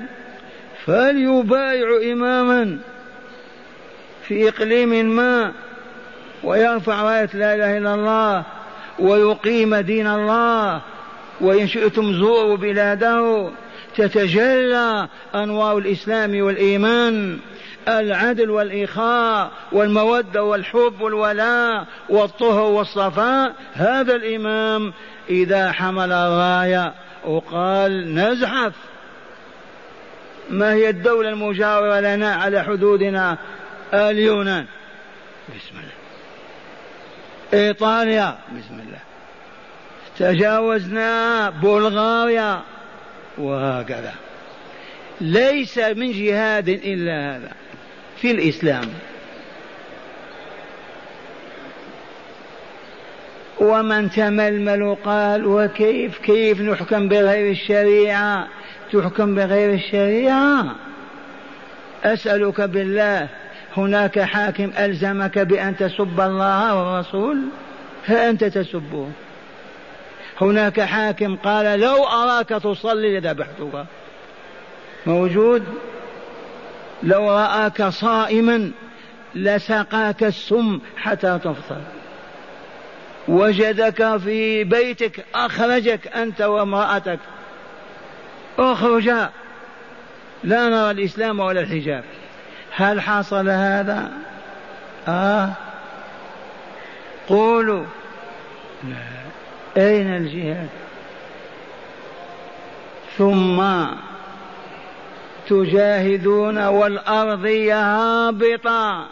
فليبايعوا 0.85 2.13
إماما 2.13 2.77
في 4.27 4.49
إقليم 4.49 5.15
ما 5.15 5.53
ويرفع 6.43 7.01
راية 7.01 7.29
لا 7.33 7.55
إله 7.55 7.77
إلا 7.77 7.93
الله 7.93 8.43
ويقيم 8.99 9.75
دين 9.75 10.07
الله. 10.07 10.81
وإن 11.41 11.67
شئتم 11.67 12.13
زوروا 12.13 12.57
بلاده. 12.57 13.49
تتجلى 13.97 15.07
أنوار 15.35 15.77
الإسلام 15.77 16.41
والإيمان. 16.41 17.39
العدل 17.87 18.49
والإخاء 18.49 19.51
والمودة 19.71 20.43
والحب 20.43 21.01
والولاء 21.01 21.85
والطهر 22.09 22.71
والصفاء. 22.71 23.53
هذا 23.73 24.15
الإمام 24.15 24.93
إذا 25.29 25.71
حمل 25.71 26.11
الراية 26.11 26.93
وقال 27.25 28.15
نزحف. 28.15 28.73
ما 30.49 30.73
هي 30.73 30.89
الدولة 30.89 31.29
المجاورة 31.29 31.99
لنا 31.99 32.35
على 32.35 32.63
حدودنا؟ 32.63 33.37
اليونان. 33.93 34.65
بسم 35.49 35.75
الله. 35.77 36.02
إيطاليا 37.53 38.37
بسم 38.57 38.79
الله. 38.79 38.99
تجاوزنا 40.17 41.49
بلغاريا. 41.49 42.61
وهكذا. 43.37 44.13
ليس 45.21 45.77
من 45.77 46.11
جهاد 46.11 46.69
إلا 46.69 47.35
هذا. 47.35 47.51
في 48.17 48.31
الإسلام. 48.31 48.85
ومن 53.59 54.09
تململ 54.09 54.95
قال 55.05 55.45
وكيف 55.45 56.17
كيف 56.17 56.61
نحكم 56.61 57.07
بغير 57.07 57.51
الشريعة؟ 57.51 58.47
تحكم 58.93 59.35
بغير 59.35 59.73
الشريعة. 59.73 60.75
أسألك 62.03 62.61
بالله 62.61 63.29
هناك 63.77 64.19
حاكم 64.19 64.71
ألزمك 64.79 65.39
بأن 65.39 65.77
تسب 65.77 66.21
الله 66.21 66.75
والرسول 66.75 67.37
ها 68.05 68.29
أنت 68.29 68.43
تسبه. 68.43 69.09
هناك 70.41 70.81
حاكم 70.81 71.35
قال 71.35 71.79
لو 71.79 72.03
أراك 72.03 72.49
تصلي 72.49 73.19
لذبحتك. 73.19 73.85
موجود؟ 75.05 75.63
لو 77.03 77.31
رآك 77.31 77.83
صائما 77.83 78.71
لسقاك 79.35 80.23
السم 80.23 80.79
حتى 80.97 81.39
تفطر. 81.43 81.81
وجدك 83.27 84.17
في 84.17 84.63
بيتك 84.63 85.25
أخرجك 85.35 86.07
أنت 86.07 86.41
وامرأتك. 86.41 87.19
اخرجا 88.59 89.29
لا 90.43 90.69
نرى 90.69 90.91
الإسلام 90.91 91.39
ولا 91.39 91.61
الحجاب. 91.61 92.03
هل 92.75 93.01
حصل 93.01 93.49
هذا؟ 93.49 94.11
آه. 95.07 95.49
قولوا. 97.27 97.85
لا 98.83 99.23
أين 99.77 100.15
الجهاد؟ 100.15 100.69
ثم 103.17 103.63
تجاهدون 105.49 106.67
والأرضية 106.67 107.81
هابطة 107.81 109.05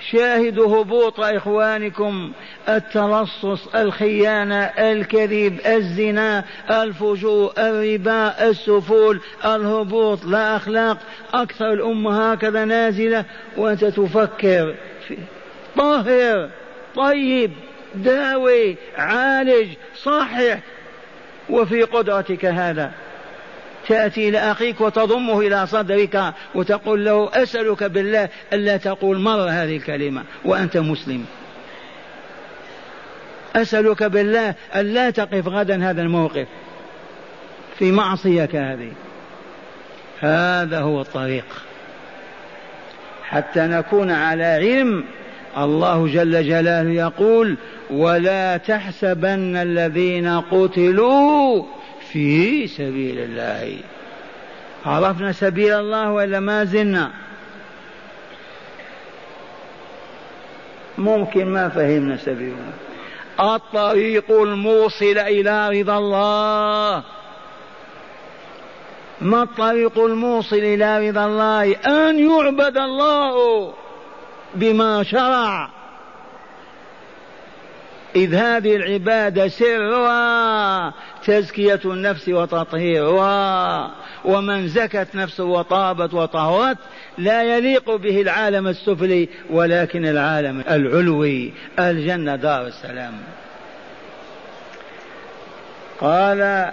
شاهدوا 0.00 0.82
هبوط 0.82 1.20
إخوانكم 1.20 2.32
التلصص 2.68 3.66
الخيانة 3.74 4.64
الكذب 4.64 5.60
الزنا 5.66 6.44
الفجور 6.70 7.52
الربا 7.58 8.48
السفول 8.48 9.20
الهبوط 9.44 10.24
لا 10.24 10.56
أخلاق. 10.56 10.98
أكثر 11.34 11.72
الأمة 11.72 12.32
هكذا 12.32 12.64
نازلة 12.64 13.24
وأنت 13.56 13.84
تفكر 13.84 14.74
في 15.08 15.18
طاهر 15.76 16.50
طيب 16.96 17.52
داوي 17.94 18.76
عالج 18.96 19.68
صحح 20.02 20.58
وفي 21.50 21.82
قدرتك 21.82 22.44
هذا. 22.44 22.92
تأتي 23.88 24.28
إلى 24.28 24.38
أخيك 24.38 24.80
وتضمه 24.80 25.40
إلى 25.40 25.66
صدرك 25.66 26.34
وتقول 26.54 27.04
له 27.04 27.30
أسألك 27.34 27.84
بالله 27.84 28.28
ألا 28.52 28.76
تقول 28.76 29.18
مرة 29.18 29.50
هذه 29.50 29.76
الكلمة 29.76 30.24
وأنت 30.44 30.76
مسلم. 30.76 31.24
أسألك 33.56 34.02
بالله 34.02 34.54
ألا 34.76 35.10
تقف 35.10 35.48
غدا 35.48 35.90
هذا 35.90 36.02
الموقف 36.02 36.46
في 37.78 37.92
معصية 37.92 38.44
كهذه 38.44 38.92
هذا 40.20 40.80
هو 40.80 41.00
الطريق. 41.00 41.44
حتى 43.24 43.60
نكون 43.60 44.10
على 44.10 44.44
علم 44.44 45.04
الله 45.58 46.06
جل 46.06 46.48
جلاله 46.48 46.90
يقول 46.90 47.56
ولا 47.90 48.56
تحسبن 48.56 49.56
الذين 49.56 50.40
قتلوا 50.40 51.64
في 52.12 52.66
سبيل 52.66 53.18
الله. 53.18 53.78
عرفنا 54.86 55.32
سبيل 55.32 55.72
الله 55.72 56.12
ولا 56.12 56.40
ما 56.40 56.64
زلنا؟ 56.64 57.10
ممكن 60.98 61.46
ما 61.46 61.68
فهمنا 61.68 62.16
سبيل 62.16 62.54
الله. 62.54 63.54
الطريق 63.54 64.30
الموصل 64.30 65.18
إلى 65.18 65.80
رضا 65.80 65.98
الله. 65.98 67.02
ما 69.20 69.42
الطريق 69.42 69.98
الموصل 69.98 70.56
إلى 70.56 71.08
رضا 71.08 71.26
الله؟ 71.26 71.76
أن 71.86 72.30
يعبد 72.30 72.76
الله 72.76 73.74
بما 74.54 75.02
شرع. 75.02 75.77
إذ 78.16 78.34
هذه 78.34 78.76
العبادة 78.76 79.48
سرها 79.48 80.94
تزكية 81.24 81.80
النفس 81.84 82.28
وتطهيرها. 82.28 83.90
ومن 84.24 84.68
زكت 84.68 85.08
نفسه 85.14 85.44
وطابت 85.44 86.14
وطهرت 86.14 86.78
لا 87.18 87.56
يليق 87.56 87.96
به 87.96 88.20
العالم 88.20 88.68
السفلي 88.68 89.28
ولكن 89.50 90.06
العالم 90.06 90.60
العلوي 90.70 91.52
الجنة 91.78 92.36
دار 92.36 92.66
السلام. 92.66 93.12
قال 96.00 96.72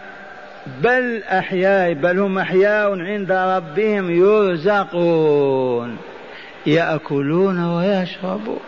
بل 0.82 1.24
أحياء 1.24 1.94
بل 1.94 2.20
هم 2.20 2.40
أحياء 2.40 3.00
عند 3.00 3.32
ربهم 3.32 4.12
يرزقون 4.12 5.98
يأكلون 6.66 7.66
ويشربون. 7.66 8.60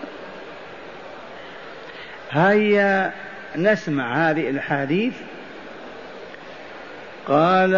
هيا 2.32 3.13
نسمع 3.56 4.30
هذه 4.30 4.50
الحديث. 4.50 5.13
قال 7.28 7.74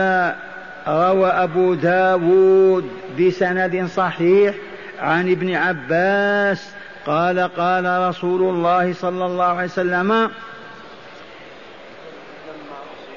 روى 0.88 1.30
أبو 1.30 1.74
داود 1.74 2.90
بسند 3.20 3.86
صحيح 3.86 4.56
عن 5.00 5.32
ابن 5.32 5.56
عباس 5.56 6.72
قال 7.06 7.40
قال 7.40 8.10
رسول 8.10 8.42
الله 8.42 8.94
صلى 8.94 9.26
الله 9.26 9.44
عليه 9.46 9.64
وسلم 9.64 10.32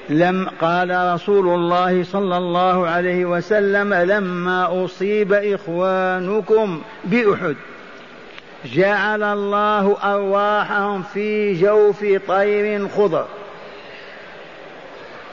لم 0.09 0.49
قال 0.61 1.13
رسول 1.13 1.47
الله 1.47 2.03
صلى 2.03 2.37
الله 2.37 2.87
عليه 2.87 3.25
وسلم 3.25 3.93
لما 3.93 4.85
أصيب 4.85 5.33
إخوانكم 5.33 6.81
بأحد. 7.05 7.55
جعل 8.65 9.23
الله 9.23 9.97
أرواحهم 10.03 11.03
في 11.03 11.53
جوف 11.53 12.05
طير 12.27 12.87
خضر. 12.87 13.27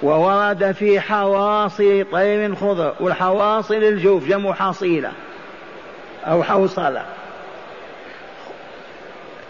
وورد 0.03 0.73
في 0.73 1.01
حواصل 1.01 2.07
طير 2.13 2.55
خضر. 2.55 2.95
والحواصل 3.01 3.75
الجوف 3.75 4.29
جمع 4.29 4.53
حصيلة 4.53 5.13
أو 6.25 6.43
حوصلة. 6.43 7.05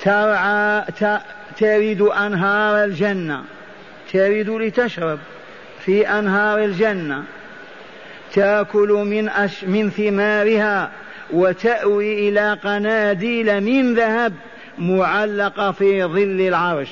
ترعى 0.03 0.85
ترد 1.59 2.03
أنهار 2.03 2.85
الجنة. 2.85 3.45
ترد 4.13 4.49
لتشرب 4.51 5.19
في 5.85 6.09
أنهار 6.09 6.59
الجنة. 6.59 7.25
تأكل 8.35 8.89
من 8.89 9.29
أش 9.29 9.65
من 9.65 9.91
ثمارها. 9.91 10.91
وتأوي 11.33 12.29
إلى 12.29 12.59
قناديل 12.65 13.61
من 13.61 13.95
ذهب 13.95 14.33
معلقة 14.79 15.73
في 15.73 16.05
ظل 16.05 16.41
العرش. 16.41 16.91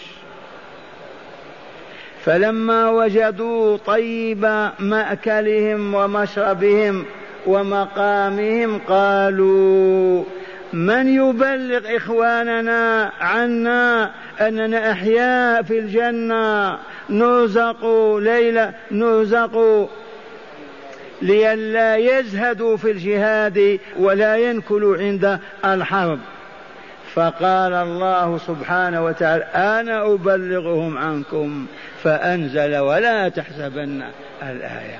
فلما 2.24 2.90
وجدوا 2.90 3.77
طيب 3.77 4.70
مأكلهم 4.79 5.94
ومشربهم 5.94 7.05
ومقامهم 7.46 8.79
قالوا 8.79 10.24
من 10.72 11.09
يبلغ 11.09 11.96
إخواننا 11.96 13.12
عنا 13.20 14.11
أننا 14.40 14.92
أحياء 14.92 15.62
في 15.62 15.79
الجنة؟ 15.79 16.79
نرزق 17.11 17.87
ليلة 18.18 18.72
نرزق 18.90 19.88
لئلا 21.22 21.96
يزهدوا 21.96 22.76
في 22.76 22.90
الجهاد 22.90 23.78
ولا 23.98 24.37
ينكلوا 24.37 24.96
عند 24.96 25.38
الحرب. 25.64 26.18
فقال 27.14 27.72
الله 27.72 28.38
سبحانه 28.38 29.04
وتعالى 29.04 29.44
أنا 29.44 30.14
أبلغهم 30.14 30.98
عنكم 30.98 31.66
فأنزل 32.02 32.76
ولا 32.76 33.28
تحسبن 33.28 34.02
الآية. 34.42 34.98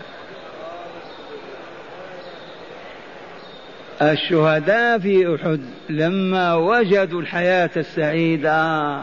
الشهداء 4.03 4.99
في 4.99 5.35
أحد 5.35 5.61
لما 5.89 6.55
وجدوا 6.55 7.21
الحياة 7.21 7.71
السعيدة 7.77 9.01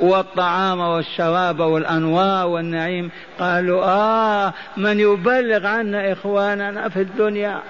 والطعام 0.00 0.80
والشراب 0.80 1.60
والأنوار 1.60 2.46
والنعيم. 2.46 3.10
قالوا 3.38 3.84
آه 3.84 4.52
من 4.76 5.00
يبلغ 5.00 5.66
عنا 5.66 6.12
إخواننا 6.12 6.88
في 6.88 7.00
الدنيا 7.00 7.60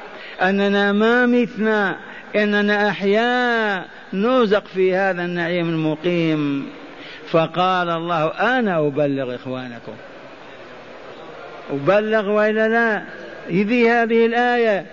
أننا 0.42 0.92
ما 0.92 1.26
متنا 1.26 1.96
إننا 2.36 2.88
أحياء 2.88 3.84
نرزق 4.12 4.66
في 4.66 4.94
هذا 4.94 5.24
النعيم 5.24 5.68
المقيم. 5.68 6.66
فقال 7.30 7.90
الله 7.90 8.26
أنا 8.26 8.86
أبلغ 8.86 9.34
إخوانكم. 9.34 9.92
أبلغ 11.70 12.30
وإلا 12.30 12.68
لا؟ 12.68 13.02
إذ 13.50 13.72
هذه 13.72 14.26
الآية 14.26 14.86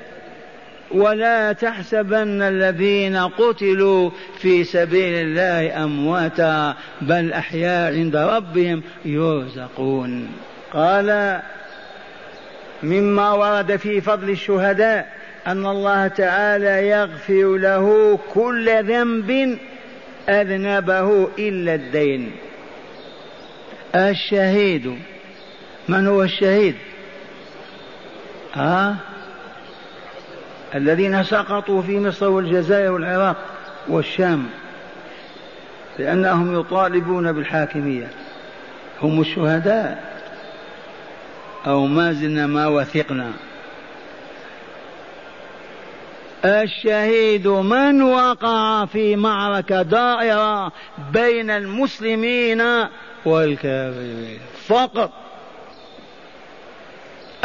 ولا 0.91 1.53
تحسبن 1.53 2.41
الذين 2.41 3.17
قتلوا 3.17 4.09
في 4.37 4.63
سبيل 4.63 5.13
الله 5.13 5.83
أمواتا 5.83 6.75
بل 7.01 7.33
أحياء 7.33 7.93
عند 7.93 8.15
ربهم 8.15 8.83
يرزقون. 9.05 10.27
قال 10.73 11.39
مما 12.83 13.31
ورد 13.31 13.75
في 13.75 14.01
فضل 14.01 14.29
الشهداء 14.29 15.13
أن 15.47 15.65
الله 15.65 16.07
تعالى 16.07 16.87
يغفر 16.87 17.57
له 17.57 18.19
كل 18.33 18.83
ذنب 18.83 19.57
أذنبه 20.29 21.27
إلا 21.39 21.75
الدين. 21.75 22.31
الشهيد 23.95 24.95
من 25.89 26.07
هو 26.07 26.23
الشهيد؟ 26.23 26.75
ها؟ 28.53 28.89
آه 28.89 29.14
الذين 30.75 31.23
سقطوا 31.23 31.81
في 31.81 31.99
مصر 31.99 32.29
والجزائر 32.29 32.91
والعراق 32.91 33.35
والشام 33.87 34.45
لأنهم 35.99 36.59
يطالبون 36.59 37.31
بالحاكمية. 37.31 38.07
هم 39.01 39.21
الشهداء. 39.21 40.15
أو 41.67 41.85
ما 41.85 42.13
زلنا 42.13 42.47
ما 42.47 42.67
وثقنا. 42.67 43.31
الشهيد 46.45 47.47
من 47.47 48.01
وقع 48.01 48.85
في 48.85 49.15
معركة 49.15 49.81
دائرة 49.81 50.71
بين 51.13 51.49
المسلمين 51.49 52.63
والكافرين. 53.25 54.39
فقط. 54.67 55.24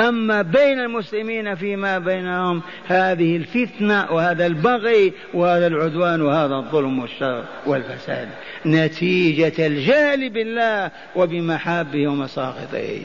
أما 0.01 0.43
بين 0.43 0.81
المسلمين 0.81 1.55
فيما 1.55 1.99
بينهم 1.99 2.63
هذه 2.87 3.37
الفتنة 3.37 4.13
وهذا 4.13 4.47
البغي 4.47 5.13
وهذا 5.35 5.67
العدوان 5.67 6.23
وهذا 6.23 6.55
الظلم 6.55 6.99
والشر 6.99 7.45
والفساد. 7.67 8.29
نتيجة 8.67 9.67
الجهل 9.67 10.31
بالله 10.31 10.91
وبمحابه 11.17 12.09
ومساخطه 12.09 13.03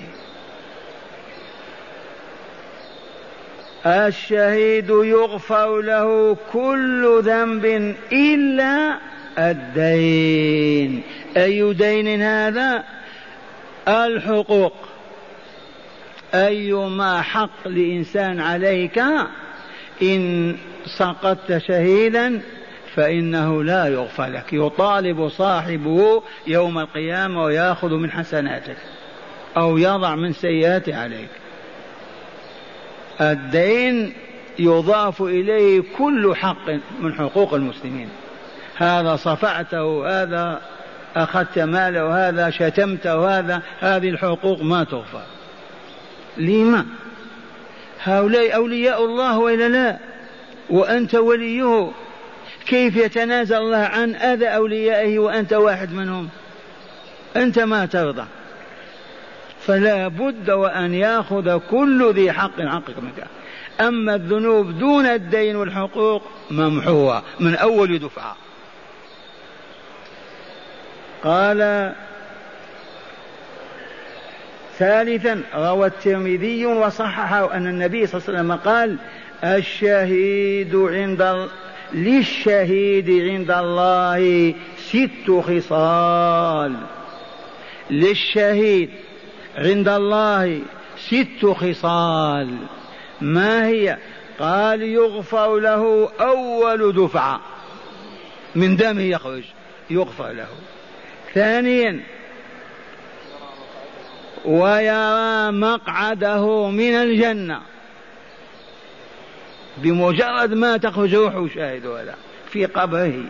الشهيد 3.85 4.89
يغفر 4.89 5.81
له 5.81 6.37
كل 6.53 7.21
ذنب 7.23 7.95
إلا 8.11 8.97
الدين. 9.37 11.01
أي 11.37 11.73
دين 11.73 12.21
هذا؟ 12.21 12.83
الحقوق. 13.87 14.94
أيما 16.33 17.21
حق 17.21 17.67
لإنسان 17.67 18.39
عليك 18.39 19.03
إن 20.01 20.55
سقطت 20.97 21.57
شهيدا 21.57 22.41
فإنه 22.95 23.63
لا 23.63 23.87
يغفر 23.87 24.25
لك. 24.25 24.53
يطالب 24.53 25.29
صاحبه 25.29 26.23
يوم 26.47 26.79
القيامة 26.79 27.43
ويأخذ 27.43 27.89
من 27.89 28.11
حسناتك 28.11 28.77
أو 29.57 29.77
يضع 29.77 30.15
من 30.15 30.33
سيئاته 30.33 30.95
عليك. 30.95 31.29
الدين 33.21 34.13
يضاف 34.59 35.21
إليه 35.21 35.83
كل 35.97 36.35
حق 36.35 36.69
من 37.01 37.13
حقوق 37.13 37.53
المسلمين. 37.53 38.09
هذا 38.77 39.15
صفعته 39.15 40.07
هذا 40.23 40.61
أخذت 41.15 41.59
ماله 41.59 42.29
هذا 42.29 42.49
شتمته 42.49 43.39
هذا 43.39 43.61
هذه 43.79 44.09
الحقوق 44.09 44.61
ما 44.61 44.83
تغفر. 44.83 45.34
لما؟ 46.37 46.85
هؤلاء 48.03 48.55
أولياء 48.55 49.05
الله 49.05 49.37
وإلا 49.37 49.69
لا؟ 49.69 49.97
وأنت 50.69 51.15
وليه؟ 51.15 51.91
كيف 52.67 52.95
يتنازل 52.95 53.55
الله 53.55 53.77
عن 53.77 54.15
أذى 54.15 54.47
أوليائه 54.47 55.19
وأنت 55.19 55.53
واحد 55.53 55.93
منهم؟ 55.93 56.29
أنت 57.35 57.59
ما 57.59 57.85
ترضى. 57.85 58.25
فلا 59.59 60.07
بد 60.07 60.49
وأن 60.49 60.93
يأخذ 60.93 61.59
كل 61.71 62.13
ذي 62.13 62.31
حق 62.31 62.61
حقك 62.61 62.99
منك. 62.99 63.27
أما 63.79 64.15
الذنوب 64.15 64.79
دون 64.79 65.05
الدين 65.05 65.55
والحقوق 65.55 66.23
ممحوة 66.51 67.23
من 67.39 67.55
أول 67.55 67.99
دفعة. 67.99 68.35
قال 71.23 71.93
ثالثا 74.79 75.41
روى 75.55 75.87
الترمذي 75.87 76.65
وصححه 76.65 77.53
أن 77.53 77.67
النبي 77.67 78.07
صلى 78.07 78.21
الله 78.21 78.29
عليه 78.29 78.39
وسلم 78.39 78.51
قال 78.71 78.97
الشهيد 79.43 80.75
عند 80.75 81.49
للشهيد 81.93 83.09
عند 83.09 83.51
الله 83.51 84.53
ست 84.77 85.31
خصال. 85.31 86.75
للشهيد 87.89 88.89
عند 89.57 89.87
الله 89.87 90.61
ست 90.97 91.45
خصال. 91.45 92.57
ما 93.21 93.67
هي؟ 93.67 93.97
قال 94.39 94.81
يغفر 94.81 95.59
له 95.59 96.09
أول 96.19 96.93
دفعة. 96.93 97.41
من 98.55 98.75
دمه 98.75 99.01
يخرج 99.01 99.43
يغفر 99.89 100.31
له. 100.31 100.47
ثانيا 101.33 101.99
ويرى 104.45 105.51
مقعده 105.51 106.69
من 106.69 106.93
الجنة. 106.93 107.59
بمجرد 109.77 110.53
ما 110.53 110.77
تخرج 110.77 111.15
روحه 111.15 111.47
شاهد 111.55 111.85
هذا 111.85 112.15
في 112.49 112.65
قبره. 112.65 113.23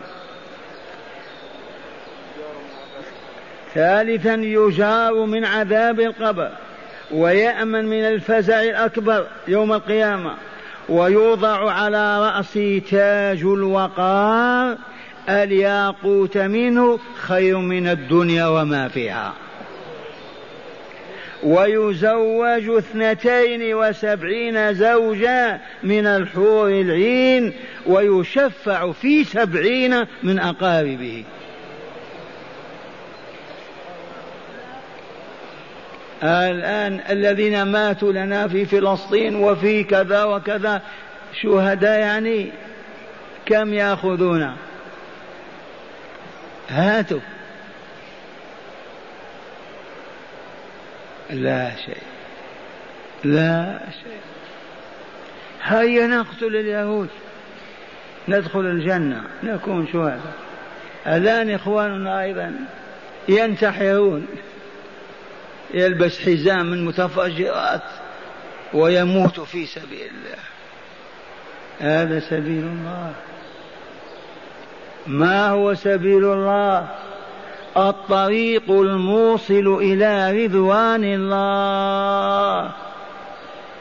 ثالثا 3.74 4.34
يجار 4.34 5.24
من 5.24 5.44
عذاب 5.44 6.00
القبر 6.00 6.52
ويأمن 7.10 7.84
من 7.84 8.04
الفزع 8.04 8.62
الأكبر 8.62 9.26
يوم 9.48 9.72
القيامة. 9.72 10.34
ويوضع 10.88 11.70
على 11.70 12.20
رأسه 12.20 12.82
تاج 12.90 13.40
الوقار 13.42 14.76
ألياقوت 15.28 16.38
منه 16.38 16.98
خير 17.16 17.58
من 17.58 17.88
الدنيا 17.88 18.46
وما 18.46 18.88
فيها. 18.88 19.32
ويزوج 21.42 22.68
اثنتين 22.68 23.74
وسبعين 23.74 24.74
زوجا 24.74 25.60
من 25.82 26.06
الحور 26.06 26.68
العين 26.68 27.52
ويشفع 27.86 28.92
في 28.92 29.24
سبعين 29.24 30.06
من 30.22 30.38
أقاربه. 30.38 31.24
الآن 36.22 37.00
الذين 37.10 37.62
ماتوا 37.62 38.12
لنا 38.12 38.48
في 38.48 38.64
فلسطين 38.64 39.36
وفي 39.36 39.84
كذا 39.84 40.24
وكذا 40.24 40.82
شهداء 41.42 42.00
يعني 42.00 42.50
كم 43.46 43.74
يأخذون؟ 43.74 44.56
هاتوا. 46.68 47.35
لا 51.30 51.76
شيء. 51.76 52.02
لا 53.24 53.78
شيء. 54.02 54.20
هيا 55.62 56.06
نقتل 56.06 56.56
اليهود. 56.56 57.08
ندخل 58.28 58.60
الجنة. 58.60 59.22
نكون 59.42 59.88
شهداء. 59.92 60.32
الآن 61.06 61.50
إخواننا 61.50 62.22
أيضا 62.22 62.54
ينتحرون. 63.28 64.26
يلبس 65.74 66.20
حزام 66.20 66.66
من 66.66 66.84
متفجرات 66.84 67.82
ويموت 68.74 69.40
في 69.40 69.66
سبيل 69.66 70.10
الله. 70.10 70.38
هذا 71.80 72.20
سبيل 72.20 72.64
الله. 72.64 73.12
ما 75.06 75.48
هو 75.48 75.74
سبيل 75.74 76.24
الله؟ 76.24 76.88
الطريق 77.76 78.70
الموصل 78.70 79.78
إلى 79.80 80.44
رضوان 80.44 81.04
الله. 81.04 82.72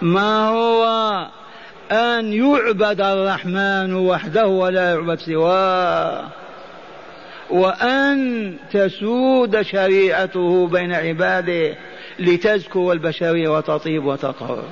ما 0.01 0.47
هو 0.47 0.85
أن 1.91 2.33
يعبد 2.33 3.01
الرحمن 3.01 3.93
وحده 3.93 4.47
ولا 4.47 4.93
يعبد 4.93 5.19
سواه؟ 5.19 6.23
وأن 7.49 8.53
تسود 8.71 9.61
شريعته 9.61 10.67
بين 10.67 10.93
عباده 10.93 11.75
لتزكو 12.19 12.91
البشرية 12.91 13.49
وتطيب 13.57 14.05
وتطهر. 14.05 14.63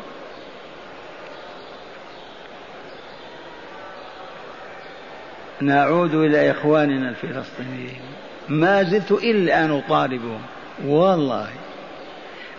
نعود 5.61 6.15
إلى 6.15 6.51
إخواننا 6.51 7.09
الفلسطينيين. 7.09 8.01
ما 8.49 8.83
زلت 8.83 9.11
إلا 9.11 9.65
أن 9.65 9.71
أطالبهم 9.71 10.41
والله. 10.85 11.47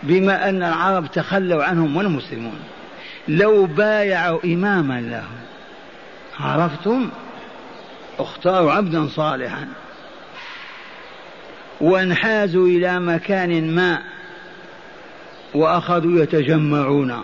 بما 0.03 0.49
أن 0.49 0.63
العرب 0.63 1.11
تخلوا 1.11 1.63
عنهم 1.63 1.97
والمسلمون. 1.97 2.59
لو 3.27 3.65
بايعوا 3.65 4.39
إماما 4.45 5.01
لهم. 5.01 5.45
عرفتم؟ 6.39 7.09
اختاروا 8.19 8.71
عبدا 8.71 9.07
صالحا. 9.07 9.67
وانحازوا 11.81 12.67
إلى 12.67 12.99
مكان 12.99 13.75
ما. 13.75 13.99
وأخذوا 15.53 16.23
يتجمعون. 16.23 17.23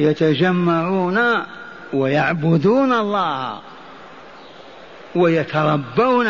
يتجمعون 0.00 1.18
ويعبدون 1.92 2.92
الله. 2.92 3.60
ويتربون 5.14 6.26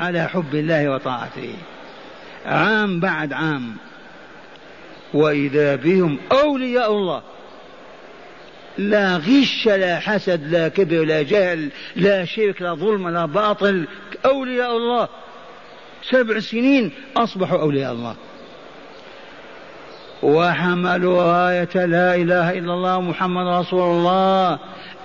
على 0.00 0.28
حب 0.28 0.54
الله 0.54 0.88
وطاعته. 0.88 1.54
عام 2.46 3.00
بعد 3.00 3.32
عام. 3.32 3.76
وإذا 5.14 5.76
بهم 5.76 6.18
أولياء 6.32 6.92
الله. 6.92 7.22
لا 8.78 9.16
غش 9.16 9.66
لا 9.66 9.98
حسد 9.98 10.46
لا 10.52 10.68
كبر 10.68 11.04
لا 11.04 11.22
جهل 11.22 11.68
لا 11.96 12.24
شرك 12.24 12.62
لا 12.62 12.74
ظلم 12.74 13.08
لا 13.08 13.26
باطل. 13.26 13.84
أولياء 14.24 14.76
الله. 14.76 15.08
سبع 16.02 16.40
سنين 16.40 16.92
أصبحوا 17.16 17.60
أولياء 17.60 17.92
الله. 17.92 18.14
وحملوا 20.22 21.22
راية 21.22 21.86
لا 21.86 22.14
إله 22.14 22.58
إلا 22.58 22.74
الله 22.74 23.00
محمد 23.00 23.46
رسول 23.46 23.96
الله. 23.96 24.58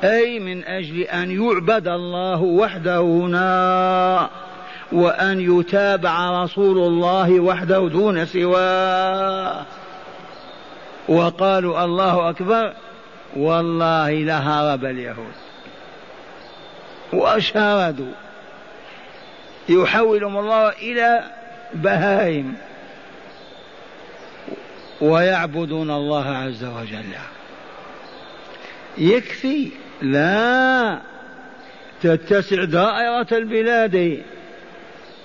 أي 0.03 0.39
من 0.39 0.63
أجل 0.65 1.01
أن 1.01 1.31
يعبد 1.31 1.87
الله 1.87 2.41
وحده 2.41 2.99
هنا 3.01 4.29
وأن 4.91 5.59
يتابع 5.59 6.43
رسول 6.43 6.77
الله 6.77 7.39
وحده 7.39 7.87
دون 7.89 8.25
سواه. 8.25 9.65
وقالوا 11.07 11.83
الله 11.83 12.29
أكبر 12.29 12.73
والله 13.35 14.11
لهرب 14.11 14.85
اليهود. 14.85 15.33
وأشهدوا 17.13 18.11
يحولهم 19.69 20.37
الله 20.37 20.69
إلى 20.69 21.23
بهائم. 21.73 22.53
ويعبدون 25.01 25.91
الله 25.91 26.27
عز 26.27 26.63
وجل. 26.63 27.05
يكفي 28.97 29.71
لا. 30.01 30.99
تتسع 32.01 32.63
دائرة 32.63 33.27
البلاد 33.31 34.23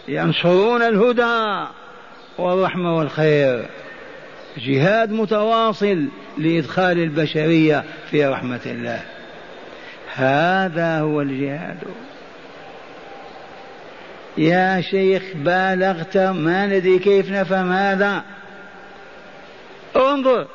ينشرون 0.08 0.82
الهدى 0.82 1.68
والرحمة 2.38 2.96
والخير. 2.98 3.66
جهاد 4.58 5.12
متواصل 5.12 6.08
لإدخال 6.38 6.98
البشرية 6.98 7.84
في 8.10 8.26
رحمة 8.26 8.60
الله. 8.66 9.02
هذا 10.14 11.00
هو 11.00 11.20
الجهاد. 11.20 11.78
يا 14.38 14.80
شيخ 14.80 15.22
بالغت 15.34 16.16
ما 16.16 16.66
ندري 16.66 16.98
كيف 16.98 17.30
نفهم 17.30 17.72
هذا. 17.72 18.24
انظر 19.96 20.46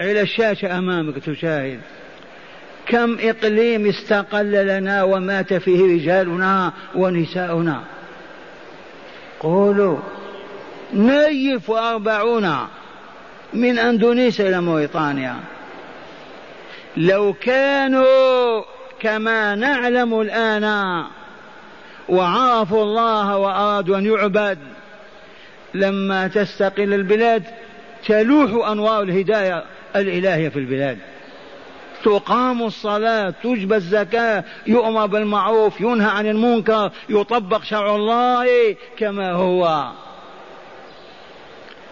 إلى 0.00 0.20
الشاشة 0.20 0.78
أمامك 0.78 1.18
تشاهد. 1.18 1.80
كم 2.86 3.18
إقليم 3.20 3.86
استقل 3.86 4.52
لنا 4.52 5.02
ومات 5.02 5.54
فيه 5.54 5.94
رجالنا 5.94 6.72
ونساؤنا؟ 6.94 7.80
قولوا 9.40 9.98
نيف 10.94 11.70
وأربعون 11.70 12.56
من 13.54 13.78
أندونيسيا 13.78 14.48
إلى 14.48 14.60
موريطانيا 14.60 15.36
لو 16.96 17.32
كانوا 17.32 18.62
كما 19.00 19.54
نعلم 19.54 20.20
الآن 20.20 21.04
وعرفوا 22.08 22.82
الله 22.82 23.36
وأرادوا 23.36 23.98
أن 23.98 24.06
يعبد 24.06 24.58
لما 25.74 26.28
تستقل 26.28 26.94
البلاد 26.94 27.42
تلوح 28.06 28.68
أنوار 28.68 29.02
الهداية 29.02 29.64
الإلهية 29.96 30.48
في 30.48 30.58
البلاد. 30.58 30.98
تقام 32.04 32.62
الصلاة 32.62 33.34
تجبى 33.42 33.76
الزكاة 33.76 34.44
يؤمر 34.66 35.06
بالمعروف 35.06 35.80
ينهى 35.80 36.10
عن 36.10 36.26
المنكر 36.26 36.90
يطبق 37.08 37.62
شرع 37.62 37.96
الله 37.96 38.76
كما 38.98 39.32
هو. 39.32 39.90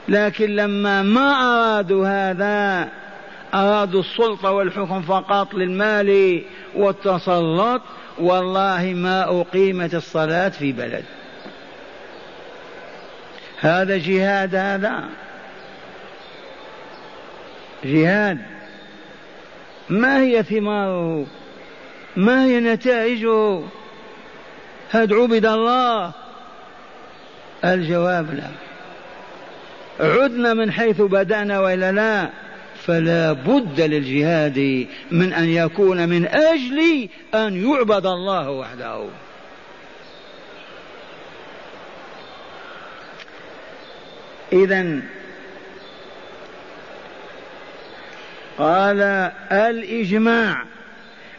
لكن 0.08 0.56
لما 0.56 1.02
ما 1.02 1.32
أرادوا 1.32 2.08
هذا 2.08 2.88
أرادوا 3.54 4.00
السلطة 4.00 4.50
والحكم 4.50 5.02
فقط 5.02 5.54
للمال 5.54 6.42
والتسلط 6.74 7.82
والله 8.18 8.92
ما 8.96 9.40
أقيمت 9.40 9.94
الصلاة 9.94 10.48
في 10.48 10.72
بلد. 10.72 11.04
هذا 13.60 13.96
جهاد 13.96 14.54
هذا. 14.54 15.04
جهاد. 17.84 18.59
ما 19.90 20.20
هي 20.22 20.42
ثماره 20.42 21.26
ما 22.16 22.44
هي 22.44 22.60
نتائجه 22.60 23.60
هل 24.90 25.14
عبد 25.14 25.46
الله؟ 25.46 26.12
الجواب 27.64 28.34
لا. 28.34 28.50
عدنا 30.00 30.54
من 30.54 30.72
حيث 30.72 31.00
بدأنا 31.00 31.60
وإلا 31.60 31.92
لا 31.92 32.30
فلا 32.86 33.32
بد 33.32 33.80
للجهاد 33.80 34.86
من 35.10 35.32
أن 35.32 35.48
يكون 35.48 36.08
من 36.08 36.26
أجل 36.26 37.08
أن 37.34 37.70
يعبد 37.70 38.06
الله 38.06 38.50
وحده. 38.50 39.04
إذا 44.52 45.00
قال 48.60 49.00
الإجماع 49.52 50.64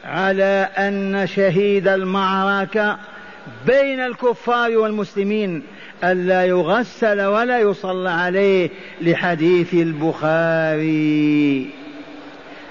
على 0.06 0.70
أن 0.78 1.28
شهيد 1.28 1.88
المعركة 1.88 2.98
بين 3.68 4.00
الكفار 4.00 4.78
والمسلمين 4.78 5.64
ألا 6.04 6.46
يغسل 6.46 7.22
ولا 7.22 7.60
يصلى 7.60 8.10
عليه 8.10 8.70
لحديث 9.02 9.74
البخاري. 9.74 11.70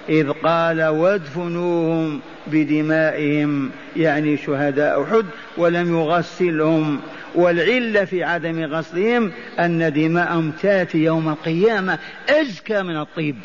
إذ 0.09 0.31
قال 0.31 0.83
وادفنوهم 0.85 2.21
بدمائهم 2.47 3.71
يعني 3.97 4.37
شهداء 4.37 5.03
أحد 5.03 5.25
ولم 5.57 5.99
يغسلهم. 5.99 7.01
والعلة 7.35 8.05
في 8.05 8.25
عدم 8.25 8.65
غسلهم 8.65 9.33
أن 9.59 9.93
دماءهم 9.93 10.51
تأتي 10.63 10.99
يوم 10.99 11.29
القيامة 11.29 11.99
أزكى 12.29 12.83
من 12.83 12.97
الطيب. 12.97 13.37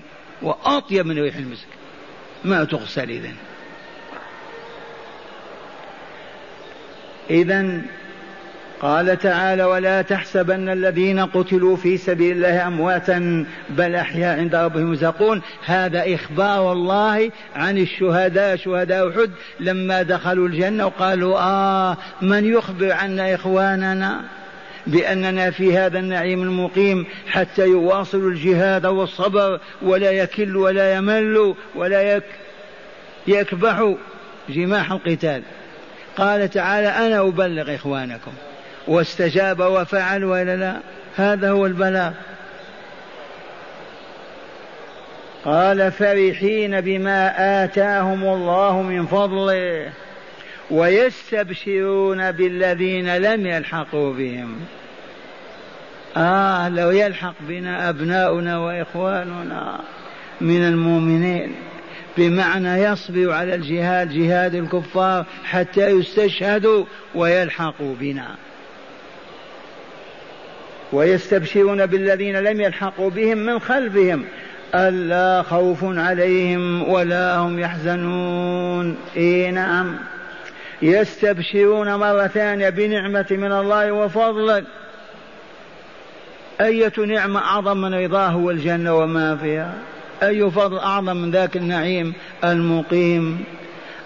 وأطيب 0.45 1.05
من 1.05 1.19
ريح 1.19 1.35
المسك. 1.35 1.67
ما 2.43 2.63
تغسل 2.63 3.09
إذن. 3.09 3.33
إذا 7.29 7.81
قال 8.81 9.19
تعالى 9.19 9.63
ولا 9.63 10.01
تحسبن 10.01 10.69
الذين 10.69 11.19
قتلوا 11.19 11.75
في 11.75 11.97
سبيل 11.97 12.35
الله 12.35 12.67
أمواتا 12.67 13.45
بل 13.69 13.95
أحياء 13.95 14.39
عند 14.39 14.55
ربهم 14.55 14.89
يرزقون. 14.89 15.41
هذا 15.65 16.15
إخبار 16.15 16.71
الله 16.71 17.31
عن 17.55 17.77
الشهداء 17.77 18.55
شهداء 18.55 19.09
أحد 19.09 19.31
لما 19.59 20.01
دخلوا 20.01 20.47
الجنة 20.47 20.85
وقالوا 20.85 21.39
آه 21.39 21.97
من 22.21 22.45
يخبر 22.45 22.91
عنا 22.91 23.35
إخواننا؟ 23.35 24.21
بأننا 24.87 25.51
في 25.51 25.77
هذا 25.77 25.99
النعيم 25.99 26.43
المقيم 26.43 27.05
حتى 27.27 27.67
يواصلوا 27.67 28.31
الجهاد 28.31 28.85
والصبر 28.85 29.59
ولا 29.81 30.11
يكل 30.11 30.57
ولا 30.57 30.93
يمل 30.93 31.55
ولا 31.75 32.15
يك 32.15 32.23
يكبحوا 33.27 33.95
جماح 34.49 34.91
القتال. 34.91 35.43
قال 36.17 36.49
تعالى 36.49 36.87
أنا 36.87 37.27
أبلغ 37.27 37.75
إخوانكم. 37.75 38.31
واستجاب 38.87 39.59
وفعل 39.59 40.23
وإلا 40.23 40.55
لا. 40.55 40.77
هذا 41.15 41.51
هو 41.51 41.65
البلاغ. 41.65 42.11
قال 45.45 45.91
فرحين 45.91 46.81
بما 46.81 47.33
آتاهم 47.63 48.23
الله 48.23 48.81
من 48.81 49.05
فضله. 49.05 49.91
ويستبشرون 50.71 52.31
بالذين 52.31 53.17
لم 53.17 53.45
يلحقوا 53.45 54.13
بهم. 54.13 54.55
آه 56.17 56.69
لو 56.69 56.91
يلحق 56.91 57.33
بنا 57.41 57.89
أبناؤنا 57.89 58.57
وإخواننا 58.57 59.79
من 60.41 60.61
المؤمنين 60.67 61.55
بمعنى 62.17 62.83
يصبر 62.83 63.31
على 63.31 63.55
الجهاد 63.55 64.09
جهاد 64.09 64.55
الكفار 64.55 65.25
حتى 65.43 65.87
يستشهدوا 65.87 66.85
ويلحقوا 67.15 67.95
بنا. 67.99 68.35
ويستبشرون 70.93 71.85
بالذين 71.85 72.35
لم 72.35 72.61
يلحقوا 72.61 73.09
بهم 73.09 73.37
من 73.37 73.59
خلفهم 73.59 74.25
ألا 74.75 75.41
خوف 75.41 75.79
عليهم 75.83 76.89
ولا 76.89 77.37
هم 77.37 77.59
يحزنون. 77.59 78.97
إي 79.17 79.51
نعم. 79.51 79.97
يستبشرون 80.81 81.95
مرة 81.95 82.27
ثانية 82.27 82.69
بنعمة 82.69 83.27
من 83.31 83.51
الله 83.51 83.91
وفضل 83.91 84.65
أية 86.61 86.93
نعمة 86.97 87.39
أعظم 87.39 87.77
من 87.77 87.93
رضاه 87.93 88.37
والجنة 88.37 88.95
وما 88.95 89.35
فيها؟ 89.35 89.73
أي 90.23 90.51
فضل 90.51 90.77
أعظم 90.77 91.17
من 91.17 91.31
ذاك 91.31 91.57
النعيم 91.57 92.13
المقيم؟ 92.43 93.43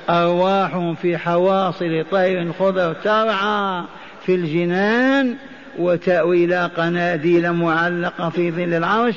أرواحهم 0.09 0.95
في 0.95 1.17
حواصل 1.17 2.05
طير 2.11 2.53
خضر 2.53 2.93
ترعى 2.93 3.83
في 4.25 4.35
الجنان 4.35 5.35
وتأوي 5.79 6.45
إلى 6.45 6.71
قناديل 6.77 7.53
معلقة 7.53 8.29
في 8.29 8.51
ظل 8.51 8.73
العرش 8.73 9.15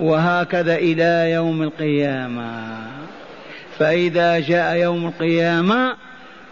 وهكذا 0.00 0.74
إلى 0.74 1.30
يوم 1.30 1.62
القيامة. 1.62 2.78
فإذا 3.78 4.40
جاء 4.40 4.76
يوم 4.76 5.06
القيامة 5.06 5.96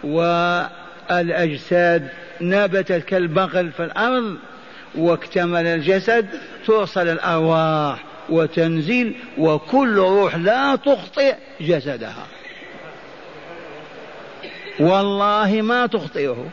والأجساد 0.05 2.09
نبتت 2.41 3.05
كالبغل 3.05 3.73
في 3.73 3.85
الأرض 3.85 4.37
واكتمل 4.95 5.67
الجسد 5.67 6.27
توصل 6.67 7.09
الأرواح 7.09 8.05
وتنزل 8.29 9.15
وكل 9.39 9.97
روح 9.97 10.37
لا 10.37 10.77
تخطئ 10.77 11.35
جسدها. 11.61 12.27
والله 14.81 15.63
ما 15.63 15.87
تخطئه. 15.87 16.47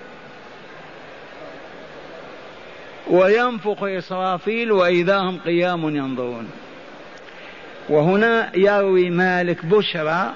وينفخ 3.09 3.83
إسرافيل 3.83 4.71
وإذا 4.71 5.17
هم 5.17 5.39
قيام 5.39 5.95
ينظرون. 5.95 6.49
وهنا 7.89 8.51
يروي 8.55 9.09
مالك 9.09 9.65
بشرى 9.65 10.33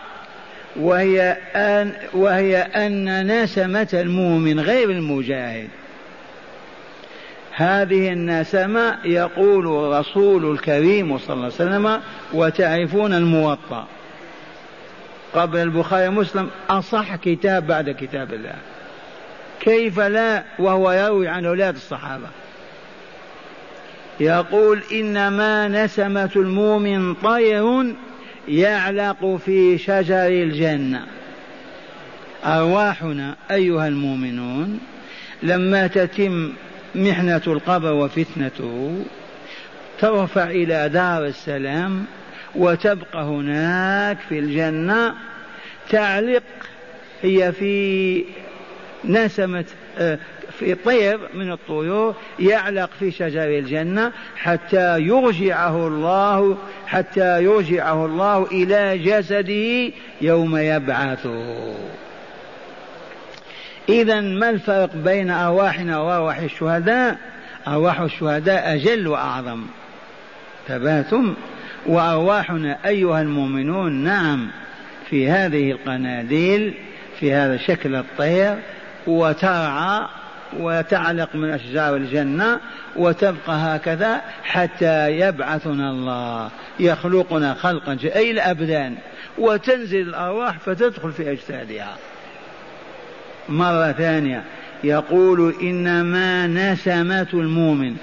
وهي 0.75 1.37
أن 1.55 1.93
وهي 2.13 2.57
أن 2.57 3.27
نسمة 3.43 3.87
المؤمن 3.93 4.59
غير 4.59 4.89
المجاهد. 4.89 5.69
هذه 7.55 8.13
النسمة 8.13 8.97
يقول 9.05 9.65
رسول 9.99 10.51
الكريم 10.51 11.17
صلى 11.17 11.33
الله 11.33 11.45
عليه 11.45 11.55
وسلم 11.55 12.01
وتعرفون 12.33 13.13
الموطأ. 13.13 13.87
قبل 15.33 15.59
البخاري 15.59 16.07
ومسلم 16.07 16.49
أصح 16.69 17.15
كتاب 17.15 17.67
بعد 17.67 17.89
كتاب 17.89 18.33
الله. 18.33 18.55
كيف 19.59 19.99
لا؟ 19.99 20.43
وهو 20.59 20.91
يروي 20.91 21.27
عن 21.27 21.45
أولاد 21.45 21.75
الصحابة. 21.75 22.27
يقول 24.19 24.81
إنما 24.91 25.67
نسمة 25.67 26.31
المؤمن 26.35 27.13
طير 27.13 27.93
يعلق 28.47 29.35
في 29.45 29.77
شجر 29.77 30.27
الجنة. 30.27 31.05
أرواحنا 32.45 33.35
أيها 33.51 33.87
المؤمنون 33.87 34.79
لما 35.43 35.87
تتم 35.87 36.53
محنة 36.95 37.41
القبر 37.47 37.93
وفتنته 37.93 39.03
ترفع 39.99 40.49
إلى 40.49 40.89
دار 40.89 41.25
السلام 41.25 42.05
وتبقى 42.55 43.23
هناك 43.23 44.17
في 44.29 44.39
الجنة. 44.39 45.15
تعلق 45.89 46.43
هي 47.21 47.51
في 47.51 48.23
نسمة 49.05 49.65
آه، 49.99 50.19
في 50.61 50.75
طير 50.75 51.19
من 51.33 51.51
الطيور 51.51 52.15
يعلق 52.39 52.89
في 52.99 53.11
شجر 53.11 53.43
الجنة 53.43 54.11
حتى 54.35 54.99
يرجعه 54.99 55.87
الله 55.87 56.57
حتى 56.87 57.43
يرجعه 57.43 58.05
الله 58.05 58.47
إلى 58.51 58.97
جسده 58.97 59.93
يوم 60.21 60.57
يبعثه. 60.57 61.73
إذا 63.89 64.21
ما 64.21 64.49
الفرق 64.49 64.95
بين 64.95 65.29
أرواحنا 65.29 65.99
وأرواح 65.99 66.37
الشهداء؟ 66.37 67.17
أرواح 67.67 67.99
الشهداء 67.99 68.75
أجل 68.75 69.07
وأعظم. 69.07 69.63
ثباتم 70.67 71.33
وأرواحنا 71.85 72.77
أيها 72.85 73.21
المؤمنون 73.21 73.91
نعم 73.91 74.51
في 75.09 75.29
هذه 75.29 75.71
القناديل 75.71 76.73
في 77.19 77.33
هذا 77.33 77.57
شكل 77.57 77.95
الطير 77.95 78.55
وترعى 79.07 80.07
وتعلق 80.59 81.35
من 81.35 81.49
أشجار 81.49 81.95
الجنة 81.95 82.59
وتبقى 82.95 83.35
هكذا 83.75 84.21
حتى 84.43 85.11
يبعثنا 85.11 85.89
الله 85.89 86.49
يخلقنا 86.79 87.53
خلقا 87.53 87.97
أي 88.15 88.31
الأبدان. 88.31 88.95
وتنزل 89.37 90.01
الأرواح 90.01 90.59
فتدخل 90.59 91.11
في 91.11 91.31
أجسادها. 91.31 91.95
مرة 93.49 93.91
ثانية 93.91 94.43
يقول 94.83 95.55
إنما 95.61 96.47
نسمة 96.47 97.27
المؤمن 97.33 97.95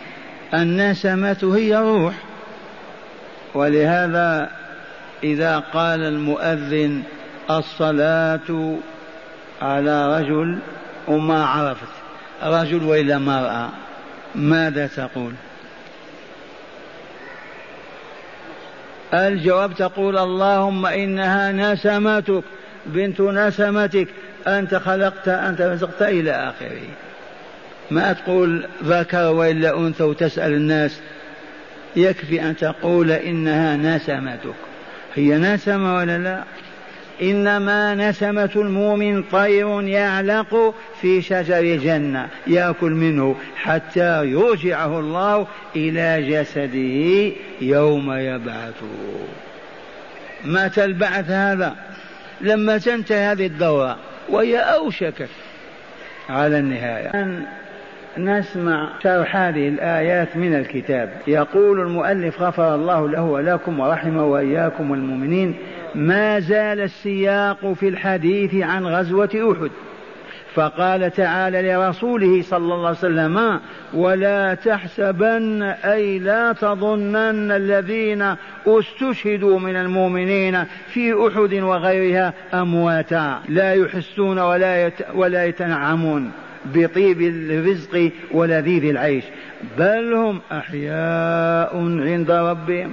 النسمة 0.54 1.52
هي 1.56 1.76
روح 1.76 2.14
ولهذا 3.54 4.50
إذا 5.22 5.58
قال 5.58 6.00
المؤذن 6.00 7.02
الصلاة 7.50 8.76
على 9.62 10.18
رجل 10.18 10.58
وما 11.08 11.44
عرفت. 11.44 11.97
رجل 12.42 12.84
وإلا 12.84 13.18
مرأة 13.18 13.68
ماذا 14.34 14.86
تقول؟ 14.86 15.32
الجواب 19.14 19.74
تقول 19.74 20.18
اللهم 20.18 20.86
إنها 20.86 21.52
نسمتك 21.52 22.42
بنت 22.86 23.20
نسمتك 23.20 24.08
أنت 24.46 24.74
خلقت 24.74 25.28
أنت 25.28 25.60
رزقت 25.60 26.02
إلى 26.02 26.30
آخره. 26.30 26.88
ما 27.90 28.12
تقول 28.12 28.66
ذكر 28.84 29.32
وإلا 29.32 29.78
أنثى 29.78 30.02
وتسأل 30.02 30.52
الناس؟ 30.52 31.00
يكفي 31.96 32.42
أن 32.42 32.56
تقول 32.56 33.10
إنها 33.10 33.76
نسمتك. 33.76 34.54
هي 35.14 35.38
نسمة 35.38 35.94
ولا 35.94 36.18
لا؟ 36.18 36.42
إنما 37.22 37.94
نسمة 37.94 38.50
المؤمن 38.56 39.22
طير 39.22 39.82
يعلق 39.82 40.74
في 41.00 41.22
شجر 41.22 41.58
الجنة 41.58 42.28
يأكل 42.46 42.90
منه 42.90 43.36
حتى 43.56 44.24
يرجعه 44.24 44.98
الله 44.98 45.46
إلى 45.76 46.30
جسده 46.30 47.36
يوم 47.60 48.12
يبعثه. 48.12 48.86
متى 50.44 50.84
البعث 50.84 51.30
هذا؟ 51.30 51.76
لما 52.40 52.78
تنتهي 52.78 53.32
هذه 53.32 53.46
الدورة 53.46 53.96
وهي 54.28 54.58
أوشكت 54.58 55.28
على 56.28 56.58
النهاية. 56.58 57.44
نسمع 58.18 58.88
شرح 59.02 59.36
هذه 59.36 59.68
الآيات 59.68 60.36
من 60.36 60.54
الكتاب. 60.54 61.10
يقول 61.26 61.80
المؤلف 61.80 62.42
غفر 62.42 62.74
الله 62.74 63.08
له 63.08 63.22
ولكم 63.22 63.80
ورحمه 63.80 64.24
وإياكم 64.24 64.90
والمؤمنين 64.90 65.54
ما 65.94 66.40
زال 66.40 66.80
السياق 66.80 67.72
في 67.72 67.88
الحديث 67.88 68.54
عن 68.54 68.86
غزوة 68.86 69.52
أحد. 69.52 69.70
فقال 70.54 71.10
تعالى 71.10 71.62
لرسوله 71.62 72.42
صلى 72.42 72.74
الله 72.74 72.86
عليه 72.86 72.98
وسلم 72.98 73.60
ولا 73.94 74.54
تحسبن 74.54 75.62
أي 75.62 76.18
لا 76.18 76.52
تظنن 76.52 77.50
الذين 77.50 78.34
استشهدوا 78.66 79.58
من 79.58 79.76
المؤمنين 79.76 80.64
في 80.64 81.12
أحد 81.28 81.54
وغيرها 81.54 82.34
أمواتا. 82.54 83.40
لا 83.48 83.74
يحسون 83.74 84.38
ولا 84.38 84.90
ولا 85.14 85.44
يتنعمون 85.44 86.30
بطيب 86.74 87.20
الرزق 87.20 88.10
ولذيذ 88.30 88.84
العيش. 88.84 89.24
بل 89.78 90.14
هم 90.14 90.40
أحياء 90.52 91.76
عند 92.00 92.30
ربهم. 92.30 92.90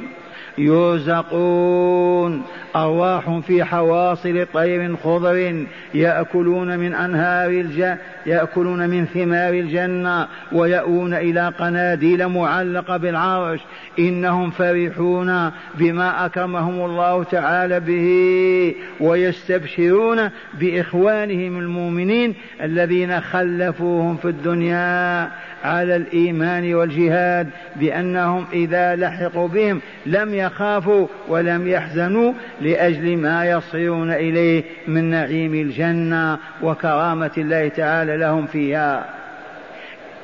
يرزقون 0.58 2.43
أرواح 2.76 3.39
في 3.47 3.64
حواصل 3.64 4.45
طير 4.53 4.95
خضر 4.95 5.66
يأكلون 5.93 6.80
من 6.80 6.93
أنهار 6.93 7.49
الجنة 7.49 7.97
يأكلون 8.26 8.89
من 8.89 9.06
ثمار 9.06 9.53
الجنة 9.53 10.28
ويأوون 10.51 11.14
إلى 11.14 11.53
قناديل 11.60 12.28
معلقة 12.28 12.97
بالعرش. 12.97 13.60
إنهم 13.99 14.49
فرحون 14.49 15.51
بما 15.76 16.26
أكرمهم 16.26 16.86
الله 16.86 17.24
تعالى 17.24 17.80
به 17.80 18.76
ويستبشرون 18.99 20.30
بإخوانهم 20.60 21.60
المؤمنين 21.60 22.36
الذين 22.62 23.22
خلفوهم 23.22 24.18
في 24.18 24.26
الدنيا 24.26 25.32
على 25.64 25.95
الإيمان 25.95 26.74
والجهاد 26.74 27.49
بأنهم 27.76 28.45
إذا 28.53 28.95
لحقوا 28.95 29.47
بهم 29.47 29.82
لم 30.06 30.34
يخافوا 30.46 31.08
ولم 31.28 31.68
يحزنوا 31.68 32.34
لأجل 32.62 33.18
ما 33.18 33.46
يصيرون 33.46 34.12
إليه 34.12 34.64
من 34.88 35.04
نعيم 35.04 35.54
الجنة 35.54 36.38
وكرامة 36.62 37.32
الله 37.38 37.68
تعالى 37.68 38.18
لهم 38.18 38.46
فيها. 38.46 39.16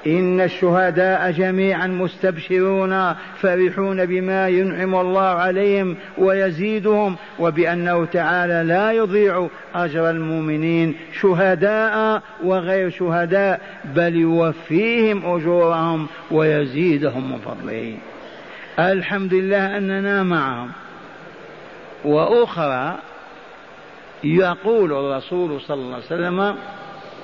إن 0.07 0.41
الشهداء 0.41 1.31
جميعا 1.31 1.87
مستبشرون 1.87 3.13
فرحون 3.41 4.05
بما 4.05 4.47
ينعم 4.47 4.95
الله 4.95 5.21
عليهم 5.21 5.95
ويزيدهم 6.17 7.15
وبأنه 7.39 8.05
تعالى 8.05 8.63
لا 8.67 8.91
يضيع 8.91 9.47
أجر 9.75 10.09
المؤمنين 10.09 10.95
شهداء 11.21 12.21
وغير 12.43 12.89
شهداء 12.89 13.61
بل 13.95 14.15
يوفيهم 14.15 15.25
أجورهم 15.25 16.07
ويزيدهم 16.31 17.31
من 17.31 17.37
فضله. 17.37 17.97
الحمد 18.79 19.33
لله 19.33 19.77
أننا 19.77 20.23
معهم. 20.23 20.71
وأخرى 22.05 22.97
يقول 24.23 24.93
الرسول 24.93 25.61
صلى 25.61 25.81
الله 25.81 25.95
عليه 25.95 26.05
وسلم 26.05 26.55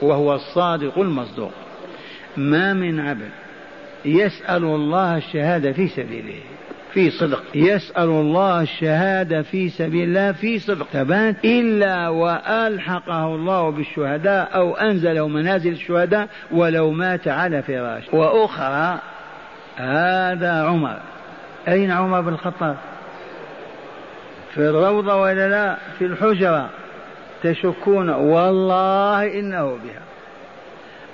وهو 0.02 0.36
الصادق 0.36 1.00
المصدوق 1.00 1.52
ما 2.38 2.74
من 2.74 3.00
عبد 3.00 3.30
يسأل 4.06 4.64
الله 4.64 5.18
الشهادة 5.18 5.72
في 5.72 5.88
سبيله. 5.88 6.40
في 6.94 7.10
صدق. 7.10 7.44
يسأل 7.56 8.10
الله 8.10 8.62
الشهادة 8.62 9.42
في 9.42 9.70
سبيل 9.70 10.04
الله 10.04 10.32
في 10.32 10.60
صدق. 10.60 10.88
ثبات 10.94 11.46
إلا 11.46 12.10
وألحقه 12.10 13.36
الله 13.36 13.70
بالشهداء 13.70 14.56
أو 14.56 14.76
أنزله 14.76 15.28
منازل 15.28 15.72
الشهداء 15.72 16.28
ولو 16.52 16.92
مات 16.92 17.28
على 17.28 17.62
فراش 17.62 18.04
وأخرى 18.14 19.00
هذا 19.76 20.64
عمر. 20.64 21.00
أين 21.68 21.92
عمر 21.92 22.22
بن 22.22 22.34
الخطاب؟ 22.34 22.78
في 24.54 24.58
الروضة 24.58 25.16
ولا 25.16 25.50
لا؟ 25.50 25.78
في 26.00 26.06
الحجرة 26.06 26.70
تشكون؟ 27.44 28.10
والله 28.10 29.40
إنه 29.40 29.78
بها. 29.84 30.02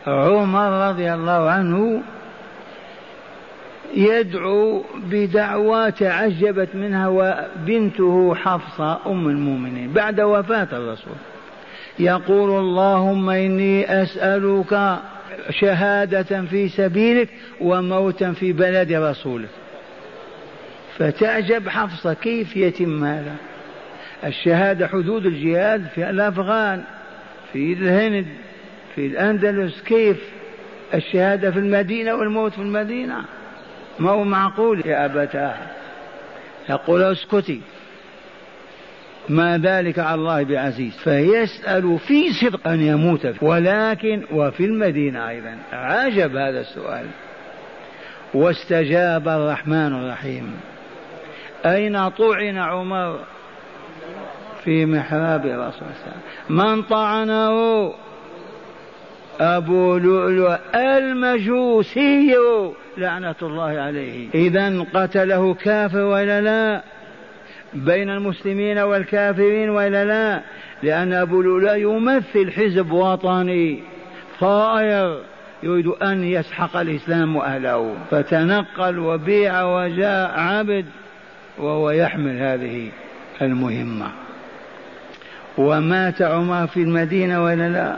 عمر 0.08 0.90
رضي 0.90 1.14
الله 1.14 1.50
عنه 1.50 2.02
يدعو 3.96 4.84
بدعوى 4.96 5.92
تعجبت 5.92 6.70
منها 6.76 7.08
وبنته 7.08 8.36
حفصة 8.36 9.00
أم 9.06 9.28
المؤمنين 9.28 9.94
بعد 9.94 10.22
وفاة 10.22 10.68
الرسول. 10.74 11.16
يقول 12.00 12.50
اللهم 12.60 13.30
إني 13.30 14.04
أسألك 14.04 15.00
شهادة 15.50 16.42
في 16.42 16.70
سبيلك 16.70 17.30
وموتا 17.62 18.32
في 18.32 18.54
بلد 18.54 18.92
رسولك. 18.94 19.50
فتعجب 20.98 21.70
حفصة 21.70 22.14
كيف 22.14 22.58
يتم 22.58 23.04
هذا؟ 23.04 23.36
الشهادة 24.24 24.88
حدود 24.88 25.26
الجهاد 25.26 25.88
في 25.96 26.10
الأفغان 26.10 26.84
في 27.54 27.74
الهند 27.74 28.26
في 28.96 29.08
الأندلس 29.08 29.82
كيف؟ 29.82 30.18
الشهادة 30.94 31.52
في 31.52 31.60
المدينة 31.60 32.14
والموت 32.14 32.52
في 32.52 32.62
المدينة. 32.62 33.24
ما 34.00 34.12
هو 34.12 34.24
معقول 34.24 34.82
يا 34.86 35.06
أبتاه 35.06 35.56
يقول 36.70 37.04
اسكتي. 37.04 37.62
ما 39.30 39.58
ذلك 39.58 40.00
على 40.00 40.16
الله 40.16 40.44
بعزيز. 40.44 40.94
فيسأل 40.98 42.00
في 42.00 42.34
صدق 42.34 42.68
أن 42.68 42.82
يموت 42.82 43.36
ولكن 43.42 44.24
وفي 44.32 44.66
المدينة 44.66 45.30
أيضا. 45.30 45.58
عجب 45.74 46.36
هذا 46.36 46.62
السؤال. 46.62 47.06
واستجاب 48.34 49.28
الرحمن 49.28 49.94
الرحيم. 49.94 50.54
أين 51.66 52.10
طعن 52.10 52.58
عمر 52.58 53.20
في 54.64 54.86
محراب 54.86 55.46
رسول 55.46 55.88
الله؟ 55.88 56.16
من 56.50 56.82
طعنه؟ 56.82 57.94
أبو 59.40 59.98
لؤلؤ 59.98 60.58
المجوسي 60.76 62.36
لعنة 62.98 63.36
الله 63.42 63.80
عليه. 63.80 64.30
إذا 64.36 64.86
قتله 64.94 65.54
كافر 65.54 66.02
ولا 66.02 66.42
لا؟ 66.42 66.82
بين 67.74 68.10
المسلمين 68.10 68.78
والكافرين 68.78 69.70
ولا 69.70 70.06
لا؟ 70.06 70.42
لأن 70.84 71.14
أبو 71.14 71.42
لؤلؤ 71.42 71.76
يمثل 71.76 72.52
حزب 72.52 72.92
وطني 72.92 73.84
طائر 74.40 75.20
يريد 75.64 75.88
أن 75.88 76.24
يسحق 76.24 76.78
الإسلام 76.78 77.36
وأهله. 77.36 77.96
فتنقل 78.12 79.00
وبيع 79.00 79.64
وجاء 79.64 80.40
عبد 80.40 80.86
وهو 81.58 81.92
يحمل 81.92 82.38
هذه 82.40 82.90
المهمة. 83.42 84.12
ومات 85.58 86.22
عمر 86.22 86.68
في 86.68 86.78
المدينة 86.78 87.44
ولا 87.44 87.70
لا؟ 87.70 87.96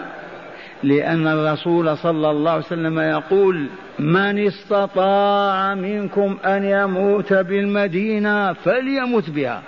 لأن 0.83 1.27
الرسول 1.27 1.97
صلى 1.97 2.31
الله 2.31 2.51
عليه 2.51 2.65
وسلم 2.65 2.99
يقول 2.99 3.67
من 3.99 4.47
استطاع 4.47 5.75
منكم 5.75 6.37
أن 6.45 6.63
يموت 6.63 7.33
بالمدينة 7.33 8.53
فليمت 8.53 9.29
بها 9.29 9.61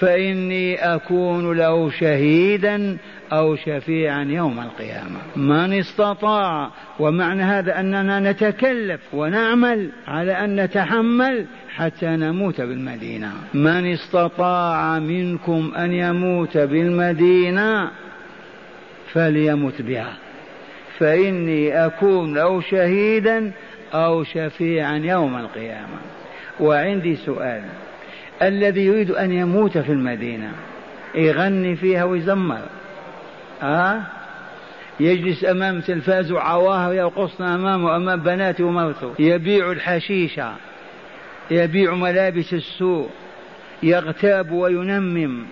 فإني 0.00 0.94
أكون 0.94 1.56
له 1.56 1.90
شهيدا 1.90 2.96
أو 3.32 3.56
شفيعا 3.56 4.24
يوم 4.24 4.60
القيامة. 4.60 5.18
من 5.36 5.72
استطاع 5.72 6.70
ومعنى 6.98 7.42
هذا 7.42 7.80
أننا 7.80 8.32
نتكلف 8.32 9.00
ونعمل 9.12 9.90
على 10.08 10.32
أن 10.32 10.60
نتحمل 10.60 11.46
حتى 11.76 12.06
نموت 12.06 12.60
بالمدينة. 12.60 13.32
من 13.54 13.92
استطاع 13.92 14.98
منكم 14.98 15.72
أن 15.76 15.92
يموت 15.92 16.58
بالمدينة 16.58 17.90
فليمت 19.12 19.82
بها. 19.82 20.12
فإني 20.98 21.86
أكون 21.86 22.38
أو 22.38 22.60
شهيدا 22.60 23.52
أو 23.94 24.24
شفيعا 24.24 24.96
يوم 24.96 25.36
القيامة. 25.36 25.98
وعندي 26.60 27.16
سؤال. 27.16 27.62
الذي 28.42 28.80
يريد 28.84 29.10
أن 29.10 29.32
يموت 29.32 29.78
في 29.78 29.92
المدينة 29.92 30.52
يغني 31.14 31.76
فيها 31.76 32.04
ويزمر. 32.04 32.62
ها؟ 33.60 34.06
يجلس 35.00 35.44
أمام 35.44 35.80
تلفاز 35.80 36.32
وعواهر 36.32 36.94
يرقصن 36.94 37.44
أمامه 37.44 37.96
أمام 37.96 38.20
بناته 38.20 38.64
ومرته. 38.64 39.14
يبيع 39.18 39.70
الحشيشة 39.70 40.52
يبيع 41.50 41.94
ملابس 41.94 42.54
السوء 42.54 43.08
يغتاب 43.82 44.50
وينمم 44.50 45.44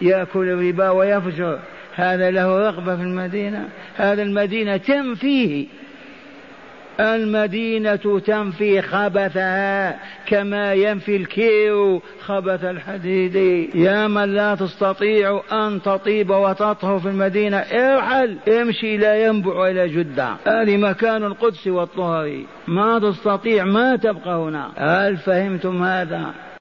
يأكل 0.00 0.48
الربا 0.48 0.90
ويفجر. 0.90 1.58
هذا 1.94 2.30
له 2.30 2.58
رغبة 2.58 2.96
في 2.96 3.02
المدينة. 3.02 3.68
هذا 3.96 4.22
المدينة 4.22 4.76
تنفيه. 4.76 5.66
المدينة 7.00 8.20
تنفي 8.26 8.82
خبثها 8.82 9.98
كما 10.26 10.74
ينفي 10.74 11.16
الكير 11.16 12.00
خبث 12.20 12.64
الحديد. 12.64 13.36
يا 13.74 14.06
من 14.06 14.34
لا 14.34 14.54
تستطيع 14.54 15.42
أن 15.52 15.82
تطيب 15.82 16.30
وتطهو 16.30 16.98
في 16.98 17.08
المدينة 17.08 17.56
ارحل 17.56 18.36
امشي 18.48 18.96
لا 18.96 19.26
ينبع 19.26 19.66
إلى 19.66 19.88
جدة. 19.88 20.36
هذه 20.46 20.76
مكان 20.76 21.24
القدس 21.24 21.66
والطهر. 21.66 22.42
ما 22.68 22.98
تستطيع 22.98 23.64
ما 23.64 23.96
تبقى 23.96 24.36
هنا. 24.36 24.70
هل 24.76 25.16
فهمتم 25.16 25.82
هذا؟ 25.82 26.47